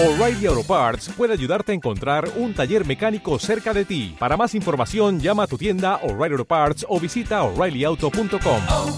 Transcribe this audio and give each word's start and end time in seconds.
O'Reilly 0.00 0.46
Auto 0.46 0.62
Parts 0.62 1.08
puede 1.08 1.32
ayudarte 1.32 1.72
a 1.72 1.74
encontrar 1.74 2.28
un 2.36 2.54
taller 2.54 2.86
mecánico 2.86 3.36
cerca 3.40 3.74
de 3.74 3.84
ti. 3.84 4.14
Para 4.16 4.36
más 4.36 4.54
información, 4.54 5.18
llama 5.18 5.42
a 5.42 5.46
tu 5.48 5.58
tienda 5.58 5.96
O'Reilly 6.04 6.34
Auto 6.34 6.44
Parts 6.44 6.86
o 6.88 7.00
visita 7.00 7.42
oreillyauto.com. 7.42 8.60
oh, 8.70 8.96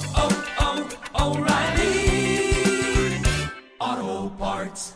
oh, 3.98 4.32
Parts. 4.38 4.94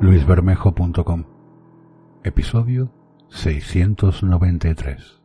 luisbermejo.com 0.00 1.24
Episodio 2.22 2.92
693 3.30 5.20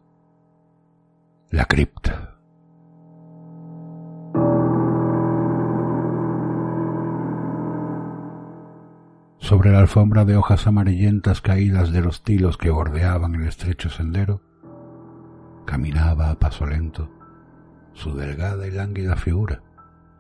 La 1.52 1.66
cripta 1.66 2.22
Sobre 9.43 9.71
la 9.73 9.79
alfombra 9.79 10.23
de 10.23 10.37
hojas 10.37 10.67
amarillentas 10.67 11.41
caídas 11.41 11.91
de 11.91 11.99
los 11.99 12.23
tilos 12.23 12.55
que 12.57 12.70
bordeaban 12.70 13.35
el 13.35 13.45
estrecho 13.45 13.89
sendero, 13.89 14.41
caminaba 15.65 16.29
a 16.29 16.39
paso 16.39 16.65
lento 16.65 17.11
su 17.91 18.15
delgada 18.15 18.65
y 18.67 18.71
lánguida 18.71 19.17
figura 19.17 19.61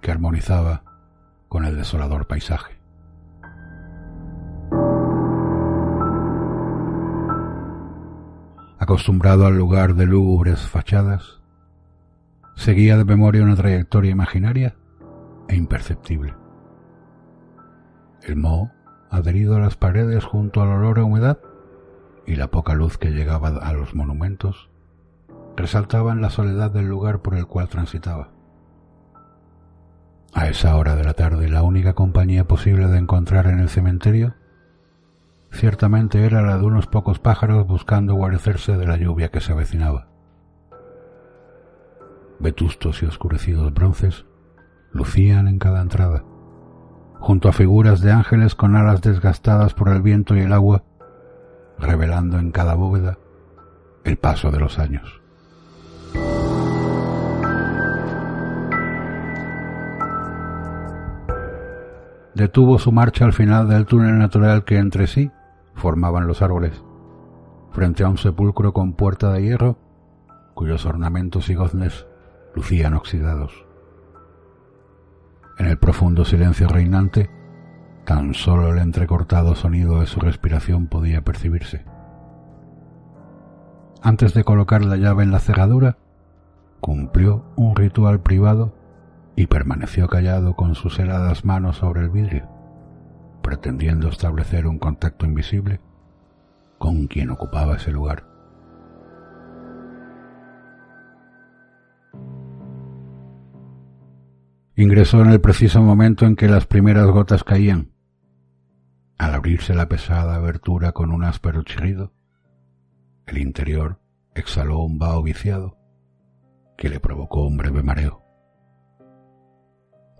que 0.01 0.11
armonizaba 0.11 0.83
con 1.47 1.63
el 1.63 1.77
desolador 1.77 2.27
paisaje. 2.27 2.81
acostumbrado 8.77 9.45
al 9.45 9.57
lugar 9.57 9.95
de 9.95 10.05
lúgubres 10.05 10.59
fachadas, 10.67 11.39
seguía 12.57 12.97
de 12.97 13.05
memoria 13.05 13.41
una 13.41 13.55
trayectoria 13.55 14.11
imaginaria 14.11 14.75
e 15.47 15.55
imperceptible. 15.55 16.35
El 18.23 18.35
moho, 18.35 18.69
adherido 19.13 19.55
a 19.55 19.59
las 19.59 19.75
paredes 19.75 20.25
junto 20.25 20.61
al 20.61 20.69
olor 20.69 20.97
a 20.97 21.03
humedad 21.03 21.37
y 22.25 22.35
la 22.35 22.47
poca 22.47 22.73
luz 22.73 22.97
que 22.97 23.11
llegaba 23.11 23.49
a 23.49 23.73
los 23.73 23.93
monumentos, 23.93 24.69
resaltaban 25.55 26.19
la 26.19 26.31
soledad 26.31 26.71
del 26.71 26.87
lugar 26.87 27.21
por 27.21 27.35
el 27.35 27.45
cual 27.45 27.69
transitaba. 27.69 28.31
A 30.33 30.47
esa 30.47 30.75
hora 30.75 30.95
de 30.95 31.03
la 31.03 31.13
tarde 31.13 31.47
la 31.47 31.61
única 31.61 31.93
compañía 31.93 32.47
posible 32.47 32.87
de 32.87 32.97
encontrar 32.97 33.45
en 33.45 33.59
el 33.59 33.69
cementerio 33.69 34.33
ciertamente 35.51 36.25
era 36.25 36.41
la 36.41 36.57
de 36.57 36.65
unos 36.65 36.87
pocos 36.87 37.19
pájaros 37.19 37.67
buscando 37.67 38.15
guarecerse 38.15 38.75
de 38.77 38.87
la 38.87 38.97
lluvia 38.97 39.29
que 39.29 39.41
se 39.41 39.51
avecinaba. 39.51 40.07
Vetustos 42.39 43.03
y 43.03 43.05
oscurecidos 43.05 43.71
bronces 43.75 44.25
lucían 44.91 45.47
en 45.47 45.59
cada 45.59 45.81
entrada, 45.81 46.23
junto 47.23 47.47
a 47.47 47.53
figuras 47.53 48.01
de 48.01 48.11
ángeles 48.11 48.53
con 48.53 48.75
alas 48.75 49.01
desgastadas 49.01 49.73
por 49.73 49.87
el 49.87 50.01
viento 50.01 50.35
y 50.35 50.41
el 50.41 50.51
agua, 50.51 50.83
revelando 51.79 52.37
en 52.37 52.51
cada 52.51 52.73
bóveda 52.73 53.17
el 54.03 54.17
paso 54.17 54.51
de 54.51 54.59
los 54.59 54.77
años. 54.77 55.21
Detuvo 62.35 62.77
su 62.77 62.91
marcha 62.91 63.23
al 63.23 63.31
final 63.31 63.69
del 63.69 63.85
túnel 63.85 64.19
natural 64.19 64.65
que 64.65 64.77
entre 64.77 65.07
sí 65.07 65.31
formaban 65.75 66.27
los 66.27 66.41
árboles, 66.41 66.83
frente 67.71 68.03
a 68.03 68.09
un 68.09 68.17
sepulcro 68.17 68.73
con 68.73 68.95
puerta 68.95 69.31
de 69.31 69.43
hierro, 69.43 69.77
cuyos 70.55 70.85
ornamentos 70.85 71.49
y 71.49 71.55
goznes 71.55 72.05
lucían 72.53 72.95
oxidados. 72.95 73.72
En 75.57 75.67
el 75.67 75.77
profundo 75.77 76.25
silencio 76.25 76.67
reinante, 76.67 77.29
tan 78.05 78.33
solo 78.33 78.71
el 78.71 78.79
entrecortado 78.79 79.55
sonido 79.55 79.99
de 79.99 80.07
su 80.07 80.19
respiración 80.19 80.87
podía 80.87 81.21
percibirse. 81.21 81.85
Antes 84.01 84.33
de 84.33 84.43
colocar 84.43 84.83
la 84.83 84.97
llave 84.97 85.23
en 85.23 85.31
la 85.31 85.39
cerradura, 85.39 85.97
cumplió 86.79 87.45
un 87.55 87.75
ritual 87.75 88.21
privado 88.21 88.73
y 89.35 89.47
permaneció 89.47 90.07
callado 90.07 90.55
con 90.55 90.75
sus 90.75 90.99
heladas 90.99 91.45
manos 91.45 91.77
sobre 91.77 92.01
el 92.01 92.09
vidrio 92.09 92.53
pretendiendo 93.43 94.07
establecer 94.07 94.65
un 94.65 94.79
contacto 94.79 95.27
invisible 95.27 95.79
con 96.79 97.05
quien 97.05 97.29
ocupaba 97.29 97.75
ese 97.75 97.91
lugar. 97.91 98.32
Ingresó 104.75 105.21
en 105.21 105.29
el 105.29 105.39
preciso 105.39 105.81
momento 105.81 106.25
en 106.25 106.35
que 106.35 106.47
las 106.47 106.65
primeras 106.65 107.07
gotas 107.07 107.43
caían. 107.43 107.91
Al 109.17 109.35
abrirse 109.35 109.75
la 109.75 109.87
pesada 109.87 110.35
abertura 110.35 110.91
con 110.91 111.11
un 111.11 111.23
áspero 111.23 111.63
chirrido, 111.63 112.13
el 113.27 113.37
interior 113.37 113.99
exhaló 114.35 114.79
un 114.79 114.97
vaho 114.97 115.21
viciado 115.21 115.77
que 116.77 116.89
le 116.89 116.99
provocó 116.99 117.45
un 117.45 117.57
breve 117.57 117.83
mareo 117.83 118.23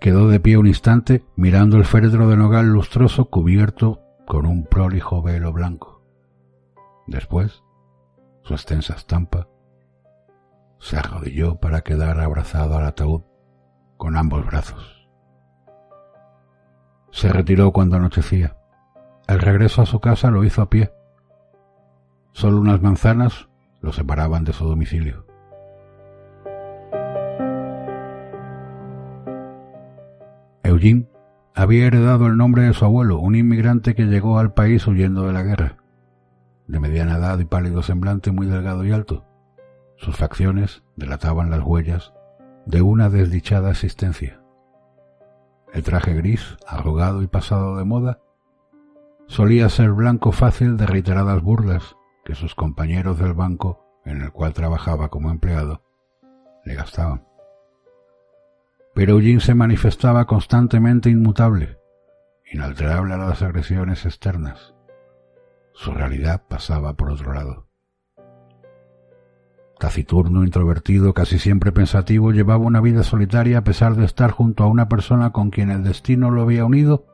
quedó 0.03 0.27
de 0.27 0.41
pie 0.41 0.57
un 0.57 0.67
instante 0.67 1.23
mirando 1.37 1.77
el 1.77 1.85
féretro 1.85 2.27
de 2.27 2.35
nogal 2.35 2.67
lustroso 2.67 3.29
cubierto 3.29 4.01
con 4.27 4.45
un 4.45 4.65
prolijo 4.65 5.21
velo 5.21 5.53
blanco. 5.53 6.03
Después, 7.07 7.63
su 8.41 8.53
extensa 8.53 8.95
estampa, 8.95 9.47
se 10.77 10.97
arrodilló 10.97 11.55
para 11.55 11.83
quedar 11.83 12.19
abrazado 12.19 12.75
al 12.75 12.83
ataúd 12.83 13.21
con 13.97 14.17
ambos 14.17 14.45
brazos. 14.45 15.07
Se 17.11 17.31
retiró 17.31 17.71
cuando 17.71 17.95
anochecía. 17.95 18.57
El 19.27 19.39
regreso 19.39 19.81
a 19.81 19.85
su 19.85 19.99
casa 19.99 20.31
lo 20.31 20.43
hizo 20.43 20.61
a 20.61 20.69
pie. 20.69 20.91
Solo 22.31 22.59
unas 22.59 22.81
manzanas 22.81 23.47
lo 23.81 23.93
separaban 23.93 24.43
de 24.43 24.53
su 24.53 24.65
domicilio. 24.65 25.25
Eugene 30.63 31.07
había 31.55 31.85
heredado 31.85 32.25
el 32.27 32.35
nombre 32.35 32.63
de 32.63 32.73
su 32.73 32.83
abuelo, 32.85 33.19
un 33.19 33.35
inmigrante 33.35 33.93
que 33.93 34.05
llegó 34.05 34.39
al 34.39 34.53
país 34.53 34.87
huyendo 34.87 35.27
de 35.27 35.33
la 35.33 35.43
guerra. 35.43 35.77
De 36.67 36.79
mediana 36.79 37.17
edad 37.17 37.37
y 37.39 37.45
pálido 37.45 37.83
semblante 37.83 38.31
muy 38.31 38.47
delgado 38.47 38.83
y 38.83 38.91
alto, 38.91 39.25
sus 39.97 40.17
facciones 40.17 40.83
delataban 40.95 41.49
las 41.51 41.61
huellas 41.61 42.13
de 42.65 42.81
una 42.81 43.09
desdichada 43.09 43.71
existencia. 43.71 44.41
El 45.73 45.83
traje 45.83 46.13
gris, 46.13 46.57
arrugado 46.67 47.21
y 47.21 47.27
pasado 47.27 47.77
de 47.77 47.83
moda, 47.83 48.19
solía 49.27 49.69
ser 49.69 49.91
blanco 49.91 50.31
fácil 50.31 50.77
de 50.77 50.85
reiteradas 50.85 51.41
burlas 51.41 51.95
que 52.25 52.35
sus 52.35 52.55
compañeros 52.55 53.19
del 53.19 53.33
banco 53.33 53.85
en 54.05 54.21
el 54.21 54.31
cual 54.31 54.53
trabajaba 54.53 55.09
como 55.09 55.31
empleado 55.31 55.81
le 56.65 56.75
gastaban 56.75 57.33
pero 58.93 59.13
Eugene 59.13 59.39
se 59.39 59.55
manifestaba 59.55 60.25
constantemente 60.25 61.09
inmutable, 61.09 61.79
inalterable 62.51 63.15
a 63.15 63.17
las 63.17 63.41
agresiones 63.41 64.05
externas. 64.05 64.75
Su 65.73 65.91
realidad 65.91 66.43
pasaba 66.47 66.93
por 66.93 67.09
otro 67.09 67.33
lado. 67.33 67.67
Taciturno, 69.83 70.45
introvertido, 70.45 71.13
casi 71.13 71.39
siempre 71.39 71.73
pensativo, 71.73 72.31
llevaba 72.31 72.63
una 72.63 72.79
vida 72.79 73.03
solitaria 73.03 73.57
a 73.57 73.63
pesar 73.65 73.95
de 73.95 74.05
estar 74.05 74.31
junto 74.31 74.63
a 74.63 74.67
una 74.67 74.87
persona 74.87 75.33
con 75.33 75.49
quien 75.49 75.69
el 75.69 75.83
destino 75.83 76.31
lo 76.31 76.41
había 76.41 76.63
unido, 76.63 77.05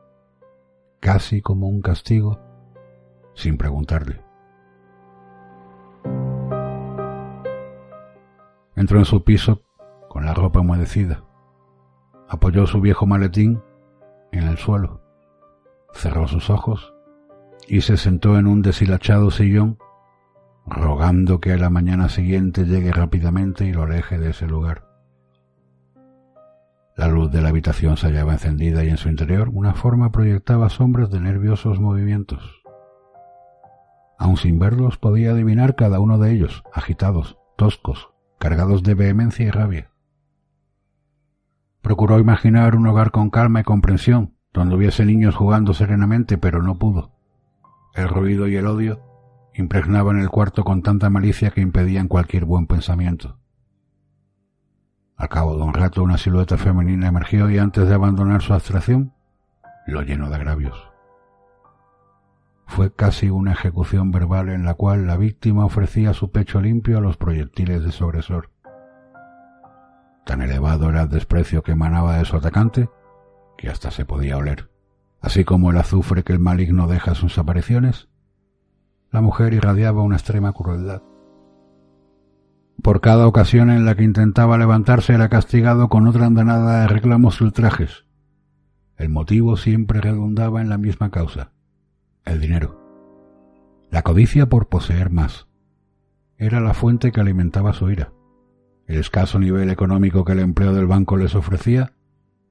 casi 1.00 1.42
como 1.42 1.68
un 1.68 1.82
castigo, 1.82 2.38
sin 3.34 3.56
preguntarle. 3.56 4.20
Entró 8.76 9.00
en 9.00 9.04
su 9.04 9.24
piso 9.24 9.62
con 10.08 10.24
la 10.24 10.32
ropa 10.32 10.60
humedecida 10.60 11.24
apoyó 12.28 12.68
su 12.68 12.80
viejo 12.80 13.04
maletín 13.04 13.60
en 14.30 14.44
el 14.44 14.58
suelo, 14.58 15.00
cerró 15.92 16.28
sus 16.28 16.50
ojos 16.50 16.94
y 17.66 17.80
se 17.80 17.96
sentó 17.96 18.38
en 18.38 18.46
un 18.46 18.62
deshilachado 18.62 19.32
sillón, 19.32 19.76
rogando 20.66 21.40
que 21.40 21.52
a 21.52 21.56
la 21.56 21.70
mañana 21.70 22.08
siguiente 22.08 22.64
llegue 22.64 22.92
rápidamente 22.92 23.64
y 23.64 23.72
lo 23.72 23.82
aleje 23.82 24.18
de 24.18 24.30
ese 24.30 24.46
lugar. 24.46 24.84
La 26.96 27.08
luz 27.08 27.30
de 27.30 27.40
la 27.40 27.48
habitación 27.48 27.96
se 27.96 28.08
hallaba 28.08 28.34
encendida 28.34 28.84
y 28.84 28.88
en 28.88 28.98
su 28.98 29.08
interior 29.08 29.48
una 29.52 29.74
forma 29.74 30.12
proyectaba 30.12 30.68
sombras 30.68 31.10
de 31.10 31.20
nerviosos 31.20 31.80
movimientos. 31.80 32.62
Aun 34.18 34.36
sin 34.36 34.58
verlos 34.58 34.98
podía 34.98 35.30
adivinar 35.30 35.76
cada 35.76 35.98
uno 35.98 36.18
de 36.18 36.32
ellos, 36.32 36.62
agitados, 36.74 37.38
toscos, 37.56 38.10
cargados 38.38 38.82
de 38.82 38.94
vehemencia 38.94 39.46
y 39.46 39.50
rabia. 39.50 39.90
Procuró 41.80 42.18
imaginar 42.18 42.76
un 42.76 42.86
hogar 42.86 43.10
con 43.10 43.30
calma 43.30 43.60
y 43.60 43.64
comprensión, 43.64 44.36
donde 44.52 44.74
hubiese 44.74 45.06
niños 45.06 45.34
jugando 45.34 45.72
serenamente, 45.72 46.36
pero 46.36 46.62
no 46.62 46.78
pudo. 46.78 47.12
El 47.94 48.08
ruido 48.08 48.46
y 48.46 48.56
el 48.56 48.66
odio 48.66 49.09
impregnaban 49.54 50.18
el 50.18 50.28
cuarto 50.28 50.64
con 50.64 50.82
tanta 50.82 51.10
malicia 51.10 51.50
que 51.50 51.60
impedían 51.60 52.08
cualquier 52.08 52.44
buen 52.44 52.66
pensamiento. 52.66 53.38
Al 55.16 55.28
cabo 55.28 55.56
de 55.56 55.62
un 55.62 55.74
rato 55.74 56.02
una 56.02 56.16
silueta 56.16 56.56
femenina 56.56 57.08
emergió 57.08 57.50
y 57.50 57.58
antes 57.58 57.88
de 57.88 57.94
abandonar 57.94 58.40
su 58.40 58.54
abstracción, 58.54 59.12
lo 59.86 60.02
llenó 60.02 60.30
de 60.30 60.36
agravios. 60.36 60.90
fue 62.66 62.94
casi 62.94 63.28
una 63.30 63.52
ejecución 63.52 64.12
verbal 64.12 64.48
en 64.48 64.64
la 64.64 64.74
cual 64.74 65.08
la 65.08 65.16
víctima 65.16 65.64
ofrecía 65.64 66.14
su 66.14 66.30
pecho 66.30 66.60
limpio 66.60 66.98
a 66.98 67.00
los 67.00 67.16
proyectiles 67.16 67.82
de 67.82 67.90
su 67.90 68.04
agresor. 68.04 68.50
Tan 70.24 70.40
elevado 70.40 70.88
era 70.88 71.02
el 71.02 71.08
desprecio 71.08 71.62
que 71.64 71.72
emanaba 71.72 72.18
de 72.18 72.24
su 72.24 72.36
atacante 72.36 72.88
que 73.58 73.68
hasta 73.68 73.90
se 73.90 74.04
podía 74.04 74.36
oler. 74.36 74.70
Así 75.20 75.44
como 75.44 75.70
el 75.70 75.78
azufre 75.78 76.22
que 76.22 76.32
el 76.32 76.38
maligno 76.38 76.86
deja 76.86 77.10
en 77.10 77.16
sus 77.16 77.36
apariciones, 77.38 78.08
la 79.10 79.20
mujer 79.20 79.54
irradiaba 79.54 80.02
una 80.02 80.16
extrema 80.16 80.52
crueldad. 80.52 81.02
Por 82.82 83.00
cada 83.00 83.26
ocasión 83.26 83.70
en 83.70 83.84
la 83.84 83.94
que 83.94 84.04
intentaba 84.04 84.56
levantarse 84.56 85.12
era 85.12 85.28
castigado 85.28 85.88
con 85.88 86.06
otra 86.06 86.26
andanada 86.26 86.82
de 86.82 86.88
reclamos 86.88 87.40
y 87.40 87.44
ultrajes. 87.44 88.06
El 88.96 89.10
motivo 89.10 89.56
siempre 89.56 90.00
redundaba 90.00 90.60
en 90.60 90.68
la 90.68 90.78
misma 90.78 91.10
causa, 91.10 91.52
el 92.24 92.40
dinero. 92.40 92.80
La 93.90 94.02
codicia 94.02 94.48
por 94.48 94.68
poseer 94.68 95.10
más. 95.10 95.48
Era 96.38 96.60
la 96.60 96.72
fuente 96.72 97.12
que 97.12 97.20
alimentaba 97.20 97.72
su 97.72 97.90
ira. 97.90 98.12
El 98.86 98.98
escaso 98.98 99.38
nivel 99.38 99.68
económico 99.70 100.24
que 100.24 100.32
el 100.32 100.38
empleo 100.38 100.72
del 100.72 100.86
banco 100.86 101.16
les 101.16 101.34
ofrecía 101.34 101.92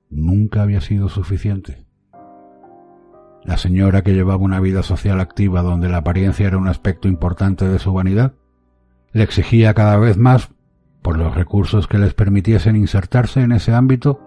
nunca 0.10 0.62
había 0.62 0.82
sido 0.82 1.10
suficiente. 1.10 1.89
La 3.44 3.58
señora 3.58 4.02
que 4.04 4.14
llevaba 4.14 4.44
una 4.44 4.60
vida 4.60 4.84
social 4.84 5.20
activa 5.20 5.62
donde 5.62 5.90
la 5.90 5.98
apariencia 5.98 6.48
era 6.48 6.58
un 6.58 6.68
aspecto 6.68 7.08
importante 7.08 7.68
de 7.68 7.80
su 7.80 7.94
vanidad, 7.94 8.34
le 9.12 9.24
exigía 9.24 9.74
cada 9.74 9.98
vez 9.98 10.18
más 10.18 10.50
por 11.02 11.18
los 11.18 11.34
recursos 11.34 11.88
que 11.88 11.98
les 11.98 12.14
permitiesen 12.14 12.76
insertarse 12.76 13.42
en 13.42 13.52
ese 13.52 13.74
ámbito 13.74 14.20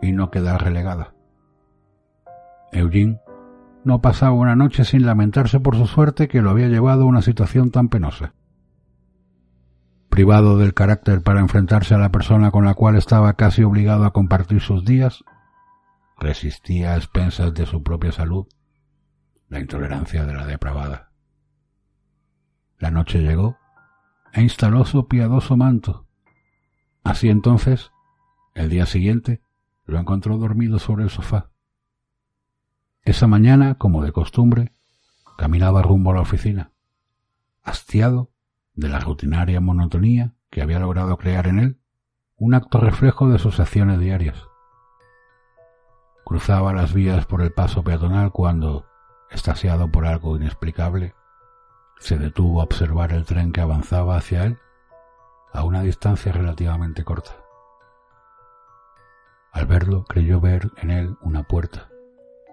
y 0.00 0.12
no 0.12 0.30
quedar 0.30 0.62
relegada. 0.62 1.14
Eugene 2.72 3.20
no 3.84 4.00
pasaba 4.00 4.32
una 4.32 4.54
noche 4.54 4.84
sin 4.84 5.06
lamentarse 5.06 5.60
por 5.60 5.76
su 5.76 5.86
suerte 5.86 6.28
que 6.28 6.42
lo 6.42 6.50
había 6.50 6.68
llevado 6.68 7.02
a 7.02 7.06
una 7.06 7.22
situación 7.22 7.70
tan 7.70 7.88
penosa. 7.88 8.34
Privado 10.08 10.58
del 10.58 10.74
carácter 10.74 11.22
para 11.22 11.40
enfrentarse 11.40 11.94
a 11.94 11.98
la 11.98 12.10
persona 12.10 12.50
con 12.50 12.64
la 12.64 12.74
cual 12.74 12.96
estaba 12.96 13.32
casi 13.34 13.62
obligado 13.62 14.04
a 14.04 14.12
compartir 14.12 14.60
sus 14.60 14.84
días, 14.84 15.24
resistía 16.22 16.94
a 16.94 16.96
expensas 16.96 17.52
de 17.52 17.66
su 17.66 17.82
propia 17.82 18.12
salud 18.12 18.46
la 19.48 19.60
intolerancia 19.60 20.24
de 20.24 20.32
la 20.32 20.46
depravada. 20.46 21.10
La 22.78 22.90
noche 22.90 23.20
llegó 23.20 23.58
e 24.32 24.40
instaló 24.40 24.86
su 24.86 25.08
piadoso 25.08 25.56
manto. 25.56 26.06
Así 27.04 27.28
entonces, 27.28 27.90
el 28.54 28.70
día 28.70 28.86
siguiente, 28.86 29.42
lo 29.84 29.98
encontró 29.98 30.38
dormido 30.38 30.78
sobre 30.78 31.04
el 31.04 31.10
sofá. 31.10 31.50
Esa 33.02 33.26
mañana, 33.26 33.74
como 33.74 34.02
de 34.02 34.12
costumbre, 34.12 34.72
caminaba 35.36 35.82
rumbo 35.82 36.12
a 36.12 36.14
la 36.14 36.20
oficina, 36.20 36.72
hastiado 37.62 38.30
de 38.74 38.88
la 38.88 39.00
rutinaria 39.00 39.60
monotonía 39.60 40.34
que 40.50 40.62
había 40.62 40.78
logrado 40.78 41.18
crear 41.18 41.46
en 41.48 41.58
él 41.58 41.80
un 42.36 42.54
acto 42.54 42.78
reflejo 42.78 43.28
de 43.28 43.38
sus 43.38 43.60
acciones 43.60 43.98
diarias. 43.98 44.51
Cruzaba 46.24 46.72
las 46.72 46.92
vías 46.92 47.26
por 47.26 47.42
el 47.42 47.52
paso 47.52 47.82
peatonal 47.82 48.32
cuando, 48.32 48.86
estasiado 49.30 49.90
por 49.90 50.06
algo 50.06 50.36
inexplicable, 50.36 51.14
se 51.98 52.18
detuvo 52.18 52.60
a 52.60 52.64
observar 52.64 53.12
el 53.12 53.24
tren 53.24 53.52
que 53.52 53.60
avanzaba 53.60 54.16
hacia 54.16 54.44
él 54.44 54.58
a 55.52 55.64
una 55.64 55.82
distancia 55.82 56.32
relativamente 56.32 57.04
corta. 57.04 57.32
Al 59.52 59.66
verlo 59.66 60.04
creyó 60.04 60.40
ver 60.40 60.70
en 60.78 60.90
él 60.90 61.16
una 61.20 61.42
puerta, 61.42 61.90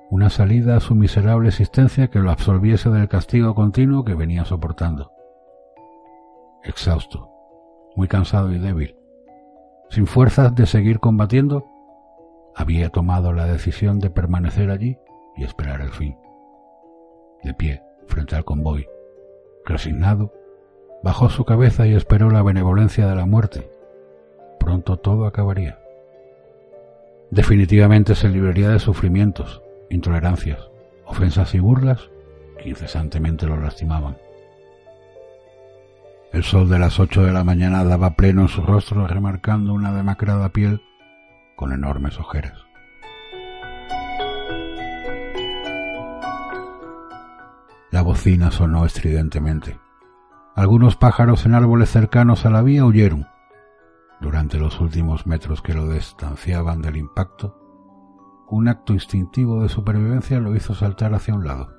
una 0.10 0.30
salida 0.30 0.76
a 0.76 0.80
su 0.82 0.96
miserable 0.96 1.48
existencia 1.48 2.10
que 2.10 2.20
lo 2.20 2.30
absolviese 2.30 2.90
del 2.90 3.08
castigo 3.08 3.56
continuo 3.56 4.04
que 4.04 4.16
venía 4.16 4.44
soportando. 4.44 5.12
Exhausto, 6.64 7.30
muy 7.96 8.08
cansado 8.08 8.52
y 8.52 8.60
débil, 8.60 8.98
sin 9.90 10.08
fuerzas 10.08 10.54
de 10.56 10.66
seguir 10.66 11.00
combatiendo, 11.00 11.66
había 12.60 12.90
tomado 12.90 13.32
la 13.32 13.46
decisión 13.46 14.00
de 14.00 14.10
permanecer 14.10 14.70
allí 14.70 14.98
y 15.38 15.46
esperar 15.46 15.80
el 15.80 15.92
fin. 15.92 16.18
De 17.42 17.54
pie, 17.54 17.82
frente 18.06 18.36
al 18.36 18.44
convoy, 18.44 18.86
resignado, 19.64 20.34
bajó 21.02 21.30
su 21.30 21.46
cabeza 21.46 21.88
y 21.88 21.94
esperó 21.94 22.30
la 22.30 22.44
benevolencia 22.44 23.08
de 23.08 23.16
la 23.16 23.26
muerte. 23.26 23.72
Pronto 24.60 24.98
todo 24.98 25.26
acabaría. 25.26 25.80
Definitivamente 27.32 28.14
se 28.14 28.28
libraría 28.28 28.68
de 28.68 28.80
sufrimientos, 28.80 29.62
intolerancias, 29.90 30.70
ofensas 31.06 31.56
y 31.56 31.60
burlas 31.60 32.10
que 32.62 32.68
incesantemente 32.68 33.46
lo 33.46 33.56
lastimaban. 33.56 34.18
El 36.34 36.44
sol 36.44 36.68
de 36.68 36.78
las 36.78 37.00
ocho 37.00 37.24
de 37.24 37.32
la 37.32 37.46
mañana 37.46 37.86
daba 37.86 38.16
pleno 38.16 38.42
en 38.42 38.48
su 38.50 38.62
rostro, 38.64 39.08
remarcando 39.08 39.74
una 39.74 39.94
demacrada 39.94 40.50
piel 40.50 40.82
con 41.60 41.74
enormes 41.74 42.18
ojeras. 42.18 42.66
La 47.92 48.02
bocina 48.02 48.50
sonó 48.50 48.86
estridentemente. 48.86 49.78
Algunos 50.56 50.96
pájaros 50.96 51.46
en 51.46 51.56
árboles 51.56 51.90
cercanos 51.90 52.46
a 52.46 52.50
la 52.50 52.62
vía 52.62 52.86
huyeron. 52.86 53.28
Durante 54.22 54.58
los 54.58 54.80
últimos 54.80 55.28
metros 55.28 55.62
que 55.62 55.74
lo 55.74 55.90
distanciaban 55.90 56.82
del 56.82 56.96
impacto, 56.96 57.58
un 58.48 58.70
acto 58.70 58.94
instintivo 58.94 59.62
de 59.62 59.68
supervivencia 59.68 60.40
lo 60.40 60.56
hizo 60.56 60.74
saltar 60.74 61.14
hacia 61.14 61.36
un 61.36 61.46
lado. 61.46 61.74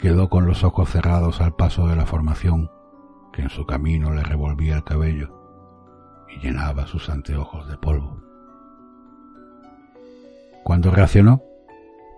Quedó 0.00 0.28
con 0.28 0.46
los 0.46 0.64
ojos 0.64 0.88
cerrados 0.90 1.40
al 1.40 1.54
paso 1.54 1.86
de 1.86 1.94
la 1.94 2.06
formación 2.06 2.72
que 3.32 3.42
en 3.42 3.50
su 3.50 3.66
camino 3.66 4.10
le 4.10 4.24
revolvía 4.24 4.74
el 4.74 4.82
cabello 4.82 5.41
y 6.34 6.40
llenaba 6.40 6.86
sus 6.86 7.08
anteojos 7.10 7.68
de 7.68 7.76
polvo. 7.76 8.22
Cuando 10.62 10.90
reaccionó, 10.90 11.42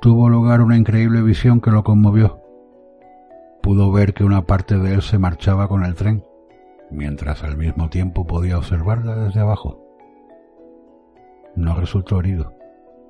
tuvo 0.01 0.29
lugar 0.29 0.61
una 0.61 0.77
increíble 0.77 1.23
visión 1.23 1.61
que 1.61 1.71
lo 1.71 1.83
conmovió. 1.83 2.41
Pudo 3.63 3.91
ver 3.91 4.13
que 4.13 4.25
una 4.25 4.43
parte 4.43 4.77
de 4.79 4.95
él 4.95 5.03
se 5.03 5.19
marchaba 5.19 5.69
con 5.69 5.85
el 5.85 5.95
tren, 5.95 6.23
mientras 6.91 7.43
al 7.43 7.57
mismo 7.57 7.89
tiempo 7.89 8.27
podía 8.27 8.59
observarla 8.59 9.17
desde 9.17 9.41
abajo. 9.41 9.81
No 11.57 11.75
resultó 11.77 12.21
herido, 12.21 12.53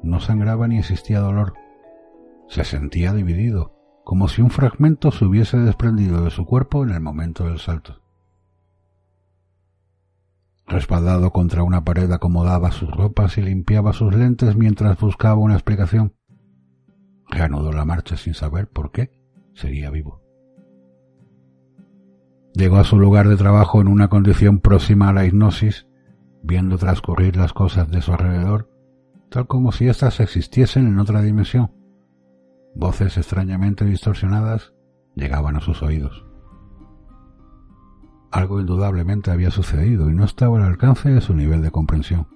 no 0.02 0.20
sangraba 0.20 0.68
ni 0.68 0.78
existía 0.78 1.18
dolor. 1.18 1.54
Se 2.46 2.62
sentía 2.62 3.12
dividido, 3.12 3.74
como 4.05 4.29
si 4.29 4.43
un 4.43 4.50
fragmento 4.50 5.10
se 5.10 5.24
hubiese 5.24 5.58
desprendido 5.58 6.22
de 6.22 6.31
su 6.31 6.44
cuerpo 6.44 6.84
en 6.84 6.90
el 6.90 7.00
momento 7.00 7.44
del 7.48 7.58
salto. 7.58 8.04
Respaldado 10.66 11.30
contra 11.30 11.62
una 11.62 11.84
pared 11.84 12.10
acomodaba 12.10 12.72
sus 12.72 12.90
ropas 12.90 13.36
y 13.38 13.42
limpiaba 13.42 13.92
sus 13.92 14.14
lentes 14.14 14.56
mientras 14.56 14.98
buscaba 14.98 15.36
una 15.36 15.54
explicación. 15.54 16.14
Reanudó 17.28 17.72
la 17.72 17.84
marcha 17.84 18.16
sin 18.16 18.34
saber 18.34 18.68
por 18.68 18.90
qué 18.90 19.10
seguía 19.54 19.90
vivo. 19.90 20.22
Llegó 22.54 22.76
a 22.76 22.84
su 22.84 22.98
lugar 22.98 23.28
de 23.28 23.36
trabajo 23.36 23.80
en 23.80 23.88
una 23.88 24.08
condición 24.08 24.60
próxima 24.60 25.08
a 25.08 25.12
la 25.12 25.26
hipnosis 25.26 25.86
viendo 26.42 26.78
transcurrir 26.78 27.36
las 27.36 27.52
cosas 27.52 27.90
de 27.90 28.02
su 28.02 28.12
alrededor, 28.12 28.70
tal 29.30 29.46
como 29.46 29.72
si 29.72 29.88
éstas 29.88 30.20
existiesen 30.20 30.86
en 30.86 30.98
otra 30.98 31.22
dimensión. 31.22 31.72
Voces 32.74 33.16
extrañamente 33.16 33.84
distorsionadas 33.84 34.72
llegaban 35.16 35.56
a 35.56 35.60
sus 35.60 35.82
oídos. 35.82 36.23
Algo 38.34 38.60
indudablemente 38.60 39.31
había 39.31 39.50
sucedido 39.50 40.10
y 40.10 40.14
no 40.14 40.24
estaba 40.24 40.58
al 40.58 40.64
alcance 40.64 41.08
de 41.08 41.22
su 41.22 41.34
nivel 41.34 41.62
de 41.62 41.70
comprensión. 41.70 42.26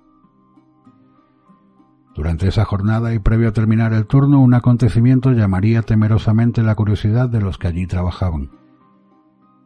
Durante 2.14 2.49
esa 2.49 2.64
jornada 2.64 3.12
y 3.12 3.19
previo 3.19 3.50
a 3.50 3.52
terminar 3.52 3.93
el 3.93 4.07
turno, 4.07 4.40
un 4.40 4.55
acontecimiento 4.55 5.33
llamaría 5.33 5.83
temerosamente 5.83 6.62
la 6.62 6.75
curiosidad 6.75 7.28
de 7.28 7.40
los 7.40 7.59
que 7.59 7.69
allí 7.69 7.87
trabajaban 7.87 8.50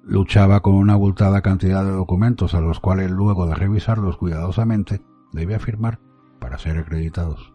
luchaba 0.05 0.61
con 0.61 0.75
una 0.75 0.95
abultada 0.95 1.43
cantidad 1.43 1.85
de 1.85 1.93
documentos 1.93 2.55
a 2.55 2.61
los 2.61 2.81
cuales 2.81 3.11
luego 3.11 3.47
de 3.47 3.55
revisarlos 3.55 4.17
cuidadosamente 4.17 5.01
debía 5.33 5.59
firmar 5.59 6.01
para 6.41 6.59
ser 6.59 6.79
acreditados. 6.79 7.53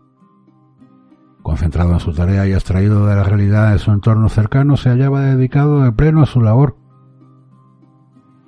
Concentrado 1.43 1.93
en 1.93 1.99
su 1.99 2.13
tarea 2.13 2.47
y 2.47 2.53
extraído 2.53 3.05
de 3.05 3.15
la 3.15 3.23
realidad 3.23 3.71
de 3.71 3.79
su 3.79 3.91
entorno 3.91 4.27
cercano, 4.29 4.75
se 4.75 4.89
hallaba 4.89 5.21
dedicado 5.21 5.81
de 5.81 5.91
pleno 5.91 6.21
a 6.21 6.25
su 6.25 6.41
labor. 6.41 6.77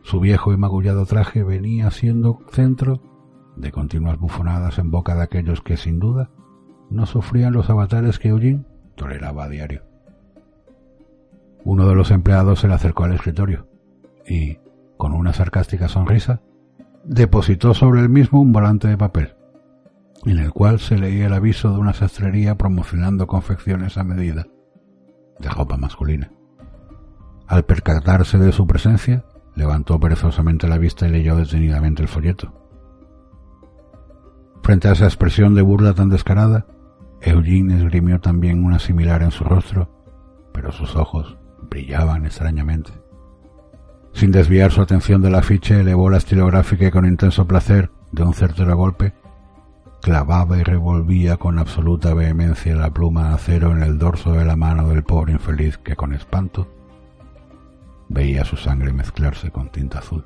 Su 0.09 0.19
viejo 0.19 0.51
y 0.51 0.57
magullado 0.57 1.05
traje 1.05 1.43
venía 1.43 1.91
siendo 1.91 2.39
centro 2.51 2.99
de 3.55 3.71
continuas 3.71 4.17
bufonadas 4.17 4.79
en 4.79 4.89
boca 4.89 5.13
de 5.13 5.21
aquellos 5.21 5.61
que, 5.61 5.77
sin 5.77 5.99
duda, 5.99 6.31
no 6.89 7.05
sufrían 7.05 7.53
los 7.53 7.69
avatares 7.69 8.17
que 8.17 8.29
Eugene 8.29 8.65
toleraba 8.95 9.43
a 9.43 9.49
diario. 9.49 9.83
Uno 11.63 11.87
de 11.87 11.93
los 11.93 12.09
empleados 12.09 12.61
se 12.61 12.67
le 12.67 12.73
acercó 12.73 13.03
al 13.03 13.13
escritorio 13.13 13.67
y, 14.27 14.57
con 14.97 15.13
una 15.13 15.31
sarcástica 15.31 15.87
sonrisa, 15.87 16.41
depositó 17.03 17.75
sobre 17.75 18.01
el 18.01 18.09
mismo 18.09 18.41
un 18.41 18.51
volante 18.51 18.87
de 18.87 18.97
papel, 18.97 19.35
en 20.25 20.39
el 20.39 20.51
cual 20.51 20.79
se 20.79 20.97
leía 20.97 21.27
el 21.27 21.33
aviso 21.33 21.71
de 21.71 21.77
una 21.77 21.93
sastrería 21.93 22.57
promocionando 22.57 23.27
confecciones 23.27 23.95
a 23.99 24.03
medida. 24.03 24.47
de 25.37 25.49
ropa 25.49 25.77
masculina. 25.77 26.31
Al 27.45 27.63
percatarse 27.63 28.39
de 28.39 28.51
su 28.51 28.65
presencia, 28.67 29.23
levantó 29.59 29.99
perezosamente 29.99 30.69
la 30.69 30.77
vista 30.77 31.05
y 31.05 31.11
leyó 31.11 31.35
detenidamente 31.35 32.01
el 32.01 32.07
folleto. 32.07 32.53
Frente 34.63 34.87
a 34.87 34.93
esa 34.93 35.05
expresión 35.05 35.53
de 35.53 35.61
burla 35.61 35.93
tan 35.93 36.09
descarada, 36.09 36.65
Eugene 37.21 37.75
esgrimió 37.75 38.19
también 38.21 38.63
una 38.63 38.79
similar 38.79 39.21
en 39.21 39.31
su 39.31 39.43
rostro, 39.43 39.89
pero 40.53 40.71
sus 40.71 40.95
ojos 40.95 41.37
brillaban 41.69 42.25
extrañamente. 42.25 42.91
Sin 44.13 44.31
desviar 44.31 44.71
su 44.71 44.81
atención 44.81 45.21
del 45.21 45.35
afiche, 45.35 45.81
elevó 45.81 46.09
la 46.09 46.17
estilográfica 46.17 46.87
y 46.87 46.91
con 46.91 47.05
intenso 47.05 47.45
placer, 47.45 47.91
de 48.11 48.23
un 48.23 48.33
certero 48.33 48.75
golpe, 48.77 49.13
clavaba 50.01 50.57
y 50.57 50.63
revolvía 50.63 51.35
con 51.35 51.59
absoluta 51.59 52.13
vehemencia 52.13 52.75
la 52.75 52.91
pluma 52.91 53.27
de 53.29 53.35
acero 53.35 53.71
en 53.71 53.83
el 53.83 53.99
dorso 53.99 54.31
de 54.31 54.45
la 54.45 54.55
mano 54.55 54.87
del 54.87 55.03
pobre 55.03 55.33
infeliz 55.33 55.77
que 55.77 55.97
con 55.97 56.13
espanto 56.13 56.78
veía 58.09 58.43
su 58.43 58.57
sangre 58.57 58.91
mezclarse 58.91 59.51
con 59.51 59.71
tinta 59.71 59.99
azul. 59.99 60.25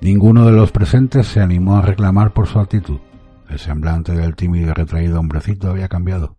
Ninguno 0.00 0.44
de 0.44 0.52
los 0.52 0.72
presentes 0.72 1.26
se 1.28 1.40
animó 1.40 1.76
a 1.76 1.82
reclamar 1.82 2.32
por 2.32 2.46
su 2.46 2.58
actitud. 2.58 2.98
El 3.48 3.58
semblante 3.58 4.12
del 4.12 4.36
tímido 4.36 4.70
y 4.70 4.72
retraído 4.72 5.20
hombrecito 5.20 5.70
había 5.70 5.88
cambiado. 5.88 6.36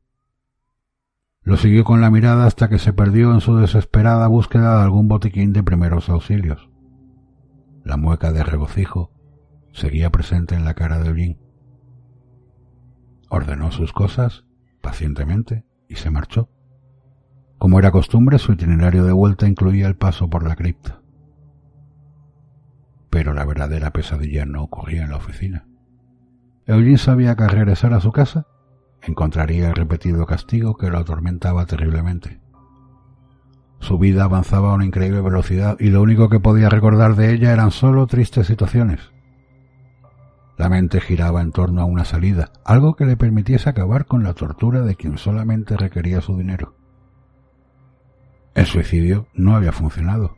Lo 1.42 1.58
siguió 1.58 1.84
con 1.84 2.02
la 2.02 2.10
mirada 2.10 2.46
hasta 2.46 2.70
que 2.70 2.80
se 2.80 2.92
perdió 2.92 3.32
en 3.32 3.42
su 3.42 3.56
desesperada 3.56 4.28
búsqueda 4.28 4.78
de 4.78 4.84
algún 4.84 5.08
botiquín 5.08 5.54
de 5.54 5.64
primeros 5.64 6.10
auxilios. 6.10 6.70
La 7.84 7.98
mueca 7.98 8.32
de 8.32 8.44
regocijo 8.44 9.12
seguía 9.72 10.10
presente 10.10 10.56
en 10.56 10.66
la 10.66 10.74
cara 10.74 11.00
de 11.00 11.10
Eugene. 11.10 11.40
Ordenó 13.30 13.72
sus 13.72 13.94
cosas 13.94 14.46
pacientemente 14.82 15.66
y 15.88 15.96
se 15.96 16.10
marchó. 16.10 16.50
Como 17.66 17.80
era 17.80 17.90
costumbre, 17.90 18.38
su 18.38 18.52
itinerario 18.52 19.06
de 19.06 19.12
vuelta 19.12 19.48
incluía 19.48 19.88
el 19.88 19.96
paso 19.96 20.30
por 20.30 20.48
la 20.48 20.56
cripta. 20.56 21.02
Pero 23.10 23.34
la 23.34 23.44
verdadera 23.44 23.90
pesadilla 23.90 24.46
no 24.46 24.62
ocurría 24.62 25.02
en 25.02 25.10
la 25.10 25.16
oficina. 25.18 25.66
Eugene 26.68 27.00
sabía 27.00 27.36
que 27.36 27.42
al 27.42 27.50
regresar 27.50 27.96
a 27.96 28.02
su 28.02 28.12
casa 28.12 28.46
encontraría 29.02 29.68
el 29.68 29.74
repetido 29.74 30.28
castigo 30.28 30.78
que 30.78 30.92
lo 30.92 31.00
atormentaba 31.00 31.66
terriblemente. 31.66 32.40
Su 33.80 33.98
vida 33.98 34.26
avanzaba 34.26 34.70
a 34.70 34.76
una 34.76 34.86
increíble 34.86 35.22
velocidad 35.22 35.76
y 35.80 35.90
lo 35.90 36.04
único 36.04 36.30
que 36.30 36.40
podía 36.40 36.70
recordar 36.70 37.16
de 37.16 37.34
ella 37.34 37.52
eran 37.52 37.72
solo 37.72 38.06
tristes 38.06 38.46
situaciones. 38.46 39.12
La 40.56 40.70
mente 40.70 41.02
giraba 41.02 41.42
en 41.42 41.52
torno 41.52 41.82
a 41.82 41.86
una 41.86 42.06
salida, 42.06 42.52
algo 42.64 42.96
que 42.96 43.06
le 43.06 43.18
permitiese 43.18 43.70
acabar 43.70 44.06
con 44.06 44.22
la 44.22 44.36
tortura 44.36 44.82
de 44.84 44.94
quien 44.94 45.18
solamente 45.18 45.76
requería 45.78 46.22
su 46.22 46.38
dinero. 46.38 46.85
El 48.56 48.66
suicidio 48.68 49.28
no 49.34 49.54
había 49.54 49.74
funcionado. 49.74 50.38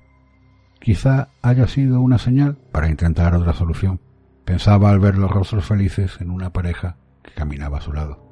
Quizá 0.80 1.30
haya 1.44 1.68
sido 1.68 2.02
una 2.02 2.18
señal 2.18 2.58
para 2.72 2.90
intentar 2.90 3.36
otra 3.36 3.54
solución. 3.54 4.02
Pensaba 4.44 4.90
al 4.90 5.00
ver 5.00 5.20
los 5.20 5.30
rostros 5.30 5.66
felices 5.66 6.20
en 6.20 6.32
una 6.32 6.52
pareja 6.52 6.98
que 7.22 7.32
caminaba 7.32 7.78
a 7.78 7.82
su 7.82 7.94
lado. 7.94 8.26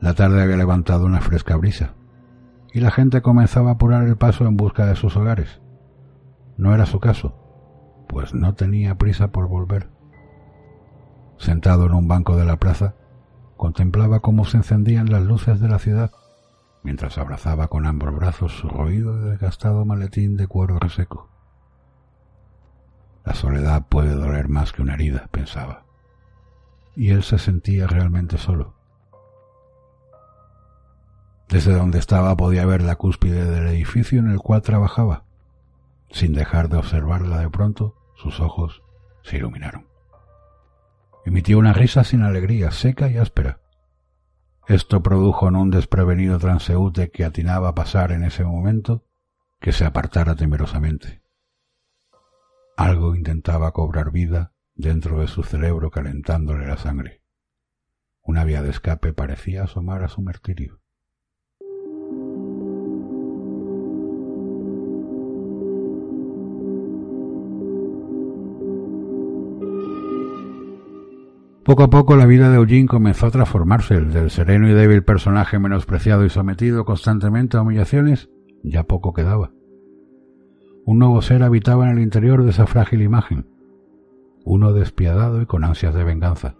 La 0.00 0.14
tarde 0.14 0.42
había 0.42 0.56
levantado 0.56 1.04
una 1.04 1.20
fresca 1.20 1.56
brisa, 1.56 1.94
y 2.72 2.80
la 2.80 2.90
gente 2.90 3.20
comenzaba 3.20 3.68
a 3.70 3.74
apurar 3.74 4.04
el 4.04 4.16
paso 4.16 4.46
en 4.46 4.56
busca 4.56 4.86
de 4.86 4.96
sus 4.96 5.14
hogares. 5.14 5.60
No 6.56 6.74
era 6.74 6.86
su 6.86 7.00
caso, 7.00 7.36
pues 8.08 8.32
no 8.32 8.54
tenía 8.54 8.96
prisa 8.96 9.28
por 9.28 9.46
volver. 9.46 9.90
Sentado 11.36 11.84
en 11.84 11.92
un 11.92 12.08
banco 12.08 12.34
de 12.36 12.46
la 12.46 12.56
plaza, 12.56 12.94
contemplaba 13.58 14.20
cómo 14.20 14.46
se 14.46 14.56
encendían 14.56 15.10
las 15.10 15.22
luces 15.22 15.60
de 15.60 15.68
la 15.68 15.78
ciudad 15.78 16.12
mientras 16.84 17.18
abrazaba 17.18 17.66
con 17.68 17.86
ambos 17.86 18.14
brazos 18.14 18.52
su 18.52 18.68
roído 18.68 19.18
y 19.18 19.30
desgastado 19.30 19.84
maletín 19.84 20.36
de 20.36 20.46
cuero 20.46 20.78
reseco. 20.78 21.30
La 23.24 23.32
soledad 23.34 23.86
puede 23.88 24.14
doler 24.14 24.48
más 24.48 24.72
que 24.72 24.82
una 24.82 24.94
herida, 24.94 25.28
pensaba. 25.32 25.86
Y 26.94 27.10
él 27.10 27.22
se 27.22 27.38
sentía 27.38 27.86
realmente 27.86 28.36
solo. 28.36 28.74
Desde 31.48 31.72
donde 31.72 31.98
estaba 31.98 32.36
podía 32.36 32.66
ver 32.66 32.82
la 32.82 32.96
cúspide 32.96 33.50
del 33.50 33.66
edificio 33.68 34.18
en 34.18 34.30
el 34.30 34.38
cual 34.38 34.60
trabajaba. 34.60 35.24
Sin 36.10 36.34
dejar 36.34 36.68
de 36.68 36.76
observarla 36.76 37.38
de 37.38 37.50
pronto, 37.50 37.96
sus 38.14 38.40
ojos 38.40 38.82
se 39.22 39.38
iluminaron. 39.38 39.88
Emitió 41.24 41.58
una 41.58 41.72
risa 41.72 42.04
sin 42.04 42.22
alegría, 42.22 42.70
seca 42.70 43.08
y 43.08 43.16
áspera. 43.16 43.60
Esto 44.66 45.02
produjo 45.02 45.48
en 45.48 45.56
un 45.56 45.70
desprevenido 45.70 46.38
transeúnte 46.38 47.10
que 47.10 47.24
atinaba 47.24 47.68
a 47.68 47.74
pasar 47.74 48.12
en 48.12 48.24
ese 48.24 48.44
momento 48.44 49.04
que 49.60 49.72
se 49.72 49.84
apartara 49.84 50.36
temerosamente. 50.36 51.22
Algo 52.76 53.14
intentaba 53.14 53.72
cobrar 53.72 54.10
vida 54.10 54.54
dentro 54.74 55.20
de 55.20 55.28
su 55.28 55.42
cerebro 55.42 55.90
calentándole 55.90 56.66
la 56.66 56.78
sangre. 56.78 57.22
Una 58.22 58.44
vía 58.44 58.62
de 58.62 58.70
escape 58.70 59.12
parecía 59.12 59.64
asomar 59.64 60.02
a 60.02 60.08
su 60.08 60.22
martirio. 60.22 60.80
Poco 71.64 71.84
a 71.84 71.88
poco 71.88 72.14
la 72.14 72.26
vida 72.26 72.50
de 72.50 72.56
Eugene 72.56 72.86
comenzó 72.86 73.26
a 73.26 73.30
transformarse. 73.30 73.94
El 73.94 74.12
del 74.12 74.30
sereno 74.30 74.68
y 74.68 74.74
débil 74.74 75.02
personaje 75.02 75.58
menospreciado 75.58 76.26
y 76.26 76.28
sometido 76.28 76.84
constantemente 76.84 77.56
a 77.56 77.62
humillaciones 77.62 78.28
ya 78.62 78.82
poco 78.84 79.14
quedaba. 79.14 79.50
Un 80.84 80.98
nuevo 80.98 81.22
ser 81.22 81.42
habitaba 81.42 81.86
en 81.86 81.96
el 81.96 82.02
interior 82.02 82.44
de 82.44 82.50
esa 82.50 82.66
frágil 82.66 83.00
imagen, 83.00 83.46
uno 84.44 84.74
despiadado 84.74 85.40
y 85.40 85.46
con 85.46 85.64
ansias 85.64 85.94
de 85.94 86.04
venganza. 86.04 86.56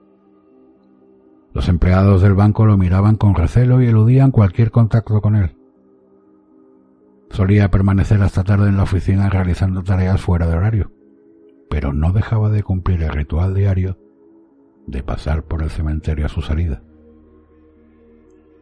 Los 1.52 1.68
empleados 1.68 2.22
del 2.22 2.32
banco 2.32 2.64
lo 2.64 2.78
miraban 2.78 3.16
con 3.16 3.34
recelo 3.34 3.82
y 3.82 3.86
eludían 3.86 4.30
cualquier 4.30 4.70
contacto 4.70 5.20
con 5.20 5.36
él. 5.36 5.54
Solía 7.28 7.70
permanecer 7.70 8.22
hasta 8.22 8.42
tarde 8.42 8.70
en 8.70 8.78
la 8.78 8.84
oficina 8.84 9.28
realizando 9.28 9.82
tareas 9.82 10.22
fuera 10.22 10.46
de 10.46 10.56
horario, 10.56 10.92
pero 11.68 11.92
no 11.92 12.12
dejaba 12.12 12.48
de 12.48 12.62
cumplir 12.62 13.02
el 13.02 13.10
ritual 13.10 13.52
diario 13.52 13.98
de 14.86 15.02
pasar 15.02 15.44
por 15.44 15.62
el 15.62 15.70
cementerio 15.70 16.26
a 16.26 16.28
su 16.28 16.42
salida. 16.42 16.82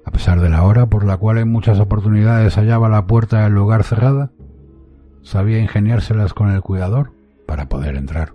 A 0.04 0.10
pesar 0.10 0.40
de 0.40 0.48
la 0.48 0.64
hora 0.64 0.86
por 0.86 1.04
la 1.04 1.16
cual 1.16 1.38
en 1.38 1.50
muchas 1.50 1.78
oportunidades 1.78 2.56
hallaba 2.56 2.88
la 2.88 3.06
puerta 3.06 3.44
del 3.44 3.54
lugar 3.54 3.84
cerrada, 3.84 4.32
sabía 5.22 5.58
ingeniárselas 5.58 6.34
con 6.34 6.50
el 6.50 6.60
cuidador 6.60 7.12
para 7.46 7.68
poder 7.68 7.96
entrar. 7.96 8.32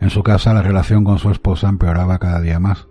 En 0.00 0.10
su 0.10 0.22
casa 0.22 0.52
la 0.52 0.62
relación 0.62 1.04
con 1.04 1.18
su 1.18 1.30
esposa 1.30 1.68
empeoraba 1.68 2.18
cada 2.18 2.40
día 2.40 2.58
más. 2.58 2.88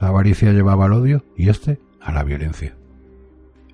La 0.00 0.08
avaricia 0.08 0.52
llevaba 0.52 0.86
al 0.86 0.92
odio 0.92 1.24
y 1.36 1.48
éste 1.48 1.80
a 2.00 2.12
la 2.12 2.22
violencia. 2.22 2.76